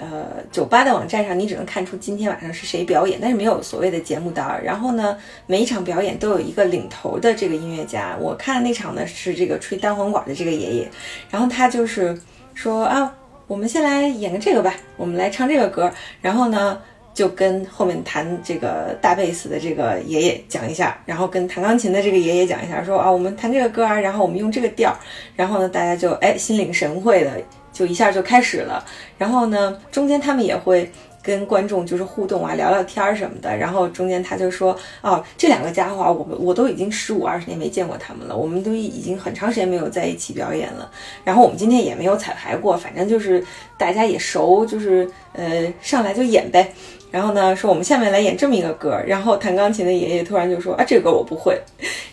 [0.00, 4.62] 呃，酒吧的网站上你只能看出今天晚上是谁表演，但是没有所谓的节目单。
[4.62, 8.16] 然后呢，每一场表演都有一个领头的这个音乐家。
[8.20, 10.88] 我看那场呢是这个吹单簧管的这个爷爷，
[11.28, 12.16] 然后他就是
[12.54, 13.12] 说啊，
[13.48, 15.92] 我们先来演个这个吧，我们来唱这个歌。
[16.22, 16.80] 然后呢，
[17.12, 24.96] 就跟后面弹这个大贝斯的这个爷爷讲一下，然后跟弹钢琴的这个爷爷讲一下，说啊，我们弹这个歌啊，然后我们用这个调儿，
[25.34, 27.32] 然后呢，大家就哎心领神会的。
[27.78, 28.84] 就一下就开始了，
[29.16, 30.90] 然后呢，中间他们也会
[31.22, 33.56] 跟观众就是互动啊，聊聊天儿什么的。
[33.56, 40.90] 然后中间他就说，哦，这两个家伙，我们我都已经十五二十年没见过他们了，我们都已经很长时间没有在一起表演了。
[41.22, 43.44] 然后我们今天也没有彩排过，反正就是
[43.78, 46.72] 大家也熟，就是呃上来就演呗。
[47.12, 49.00] 然后呢，说我们下面来演这么一个歌。
[49.06, 51.56] 然后弹钢琴的爷爷突然就说啊，这个歌我不会。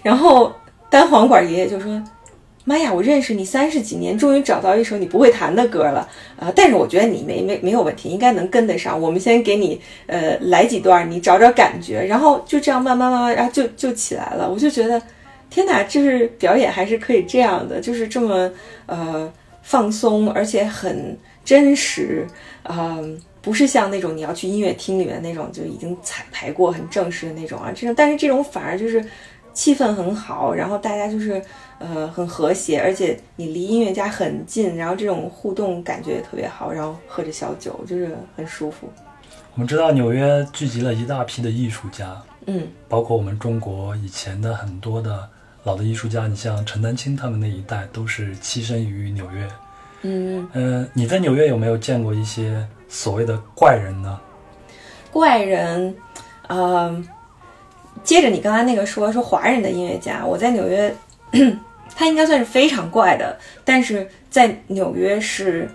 [0.04, 0.54] 然后
[0.92, 2.00] 单簧管爷爷就说。
[2.68, 2.92] 妈呀！
[2.92, 9.00] 我认识你三十几年，终于找到一首你不会弹的歌了啊、但是我觉得你没没没有问题，应该能跟得上。
[9.00, 14.50] 我们先给你呃来几段，你找找感觉，然后就这样慢慢慢慢，然后就就起来了。
[14.52, 15.00] 我就觉得，
[15.48, 18.52] 天哪，就是表演还是可以这样的，就是这么
[18.88, 22.26] 呃放松，而且很真实，
[22.64, 27.72] 嗯、呃，不是像那种你要去音乐厅里面那种就已经彩排过很正式的那种啊。
[27.76, 29.06] 这种，但是这种反而就是
[29.54, 31.40] 气氛很好，然后大家就是。
[31.78, 38.90] 呃，很和谐，而且你离音乐家很近，然后这种互动感觉也特别好，然后喝着小酒，就是很舒服。
[39.54, 42.16] 我们知道纽约聚集了一大批的艺术家，
[42.46, 45.28] 嗯，包括我们中国以前的很多的
[45.64, 49.48] 老的艺术家，你像陈丹青他们那一代都是栖身于纽约。
[50.04, 54.18] 嗯，呃，你在纽约有没有见过一些所谓的怪人呢？
[55.12, 55.94] 怪人，
[56.48, 57.04] 呃，
[58.04, 60.96] 接着你刚才那个说说华人的音乐家，我在纽约。
[61.96, 65.70] 他应该算是非常怪的，但是在纽约是，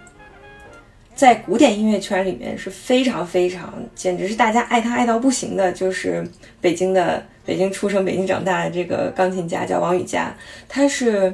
[1.14, 6.26] 在古典音乐圈里面是非常非常，简直是大家爱他爱到不行的，就是
[6.60, 10.34] 北京的北京出生、北京长大的这个钢琴家叫王羽佳，
[10.68, 11.32] 他是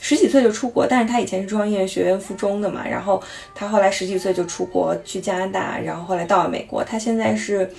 [0.00, 3.22] 十几岁就出国，但是他以前是中央音乐学院附中的嘛，然后
[3.54, 7.70] 他后来十几岁就出国去加拿大，然后后来到了美国，他现在是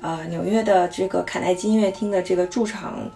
[0.00, 3.10] 呃纽约的这个卡耐基音乐厅的这个驻场。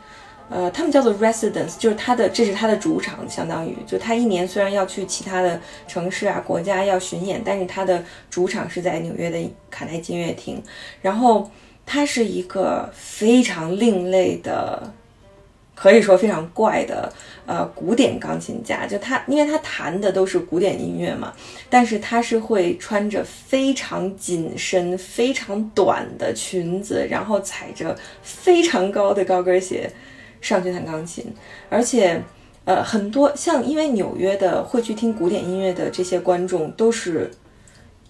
[0.50, 9.38] 呃，他们叫做 residence，就是他的，这是他的主场，相当于就他一年虽然要去其他的城市啊、国家要巡演，但是他的主场是在纽约的
[9.70, 10.62] 卡耐基音乐厅。
[11.02, 11.50] 然后
[11.84, 14.90] 他是一个非常另类的，
[15.74, 17.12] 可以说非常怪的
[17.44, 18.86] 呃古典钢琴家。
[18.86, 21.30] 就他，因为他弹的都是古典音乐嘛，
[21.68, 29.90] 但是他是会穿着非常紧身、非常短的裙子，然后踩着非常高的高跟鞋。
[30.40, 31.24] 上去弹钢琴，
[31.68, 32.22] 而且，
[32.64, 37.30] 呃，很多像因为纽约的会去听古典音乐的这些观众都是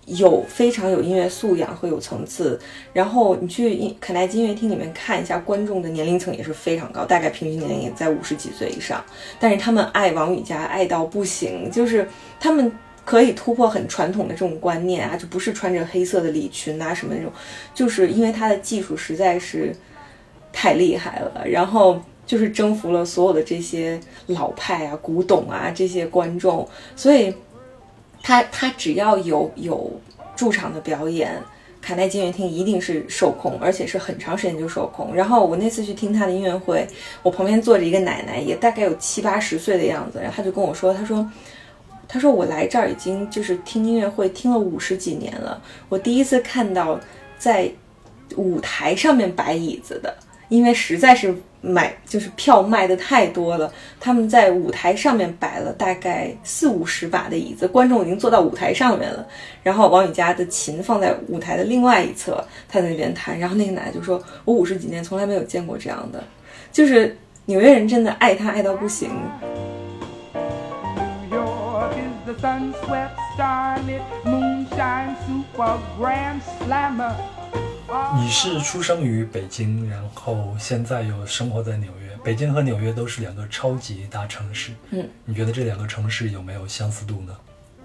[0.06, 2.58] 有非常有音乐素养和有层次。
[2.92, 9.04] 然后你去肯泰基音乐厅里面看一下，观众的年龄层也是非常高，大概平均年龄也在五十几岁以上。
[9.38, 12.08] 但是他们爱王羽佳爱到不行，就是
[12.40, 12.72] 他们
[13.04, 17.32] 可以突破很传统的这种观念啊，就不是穿着黑色的礼裙啊什么那种，
[17.74, 19.74] 就是因为他的技术实在是
[20.52, 27.34] 太厉害了，然后就是征服了所有的这些老派啊、古董啊这些观众，所以
[28.22, 29.90] 他他只要有有
[30.36, 31.32] 驻场的表演。
[31.80, 35.14] 卡耐基音乐厅一定是受控，而且是很长时间就受控。
[35.14, 36.86] 然后我那次去听他的音乐会，
[37.22, 40.18] 我旁边坐着一个奶奶，也大概有七八十岁的样子。
[40.18, 41.26] 然后他就跟我说：“他说，
[42.08, 46.98] 他说我来这儿已经就是听音乐会听了五十几年了，我第一次看到
[47.38, 47.70] 在
[48.36, 50.14] 舞台上面摆椅子的，
[50.48, 59.26] 因为实在是买就是票卖的太多了，他们在舞台上面摆了大概四五十把的椅子，观众已经坐到舞台上面了。
[59.62, 63.38] 然后王羽佳的琴放在舞台的另外一侧，他在那边弹。
[63.38, 66.22] 然后那个奶奶就说：“我五十几年从来没有见过这样的，
[66.70, 69.10] 就是纽约人真的爱他爱到不行。”
[78.16, 82.08] 你是出生于北京，然后现在又生活在纽约。
[82.22, 84.72] 北京和纽约都是两个超级大城市。
[84.90, 87.34] 嗯，你觉得这两个城市有没有相似度呢？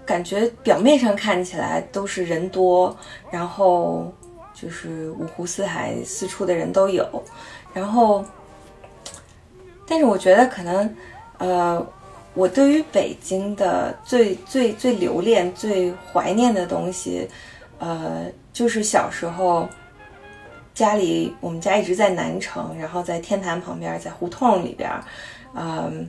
[0.04, 2.94] 感觉表面上看起来都是人多，
[3.30, 4.12] 然后
[4.52, 7.24] 就是五湖四海四处的人都有，
[7.72, 8.22] 然后，
[9.86, 10.96] 但是我觉得可能，
[11.38, 11.86] 呃，
[12.34, 17.26] 我对于北京的最最最留恋、最怀念的东西，
[17.78, 19.66] 呃，就是小时候
[20.74, 24.90] 家里我们家一直在南城，然后在天坛旁边，在胡同里边，
[25.54, 26.06] 嗯、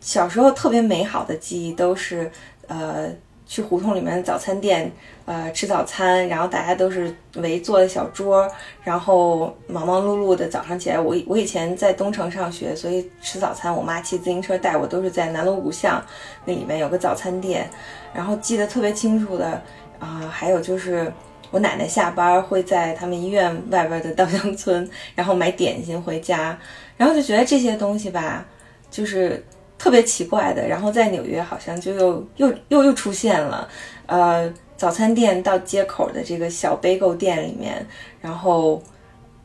[0.00, 2.28] 小时候特别美好的记忆都是。
[2.68, 3.08] 呃，
[3.46, 4.90] 去胡同里面的早餐店，
[5.24, 8.44] 呃，吃早餐，然后大家都是围坐的小桌，
[8.82, 10.98] 然后忙忙碌碌的早上起来。
[10.98, 16.04] 我我以前在东城上学，所以吃早餐，我妈骑自行车带我，都是在南锣鼓巷
[16.44, 17.70] 那里面有个早餐店，
[18.12, 19.62] 然后记得特别清楚的
[20.00, 21.12] 啊、还有就是
[21.50, 26.58] 我奶奶下班会在他们医院外边的稻香村，然后买点心回家，
[26.96, 28.46] 然后就觉得这些东西吧，
[28.90, 29.44] 就是。
[29.78, 33.68] 特别奇怪的，然后在纽约好像就又又又又出现了，
[34.06, 37.86] 呃，早餐店到街口的这个小杯购店里面，
[38.22, 38.82] 然后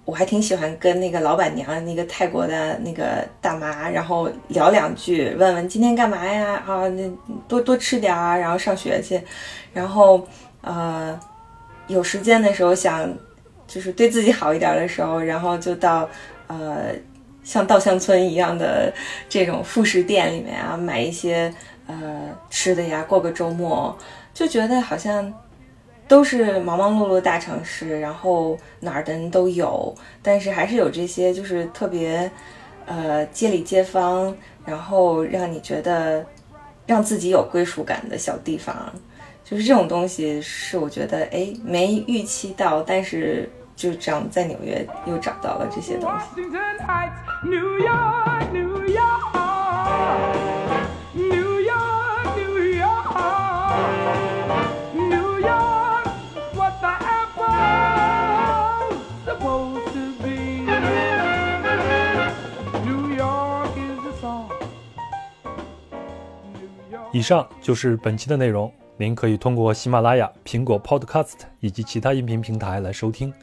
[0.06, 6.64] 我还挺喜欢跟那个老板娘，那个泰国的那个大妈，然后聊两句，问问今天干嘛呀？
[6.66, 7.12] 啊，那
[7.50, 9.22] 多多吃点儿，然后上学去，
[9.74, 10.26] 然后
[10.62, 11.20] 呃，
[11.92, 13.08] 有时间的时候想
[13.68, 16.10] 就是对自己好一点的时候，然后就到
[16.48, 16.94] 呃。
[17.44, 18.94] 像稻香村一样的
[19.28, 21.52] 这种副食店里面啊，买一些
[21.88, 23.98] 呃吃的呀，过个周末，
[24.32, 25.34] 就觉得好像
[26.08, 32.30] 都是忙忙碌碌大城市，然后哪儿的人都有，但是还是有这些就是特别
[32.86, 34.34] 呃街里街坊，
[34.64, 36.24] 然后让你觉得
[36.86, 38.94] 让自己有归属感的小地方，
[39.52, 46.16] 就是这种东西是我觉得哎没预期到，但是就这样在纽约又找到了这些东西。
[46.42, 47.12] Washington Heights,
[47.44, 49.36] New York, New York,
[51.14, 53.14] New York, New York,
[54.96, 56.08] New York,
[56.56, 57.52] what the apple's
[59.26, 60.62] supposed to be.
[62.86, 64.48] New York is the song.
[66.54, 67.10] New York.
[67.12, 73.34] 以上就是本期的内容，您可以通过喜马拉雅、苹果 Podcast 以及其他音频平台来收听。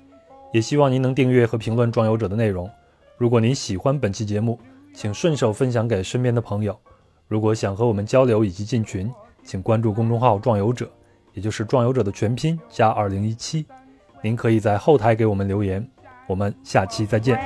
[0.52, 2.70] 也希望您能订阅和评论《壮游者》的内容。
[3.16, 4.56] 如果您喜欢本期节目，
[4.94, 6.78] 请顺手分享给身边的朋友。
[7.26, 10.88] 如果想和我们交流以及进群，请关注公众号“壮游者”，
[11.34, 13.66] 也就是“壮游者”的全拼加二零一七。
[14.22, 15.84] 您可以在后台给我们留言。
[16.28, 17.36] 我们下期再见。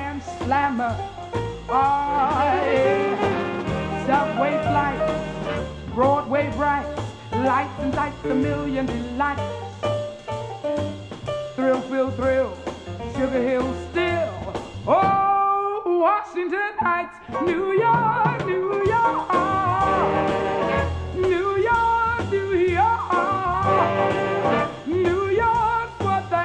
[7.45, 9.43] Lights and sights, a million delights.
[11.57, 12.57] Thrill, thrill, thrill,
[13.15, 14.53] Sugar Hill still.
[14.87, 19.29] Oh, Washington Heights, New York, New York.
[21.17, 23.13] New York, New York.
[24.87, 26.45] New York, what the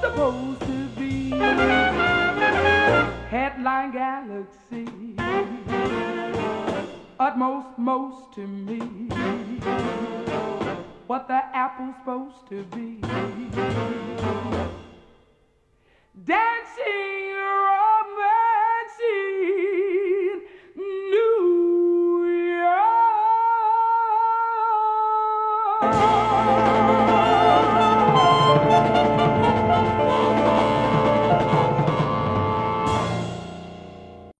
[0.00, 1.30] supposed to be.
[3.30, 4.86] Headline galaxy,
[7.20, 8.78] utmost most to me
[11.06, 12.98] what the apple's supposed to be.
[16.24, 17.34] Dancing,
[17.92, 19.00] romancing.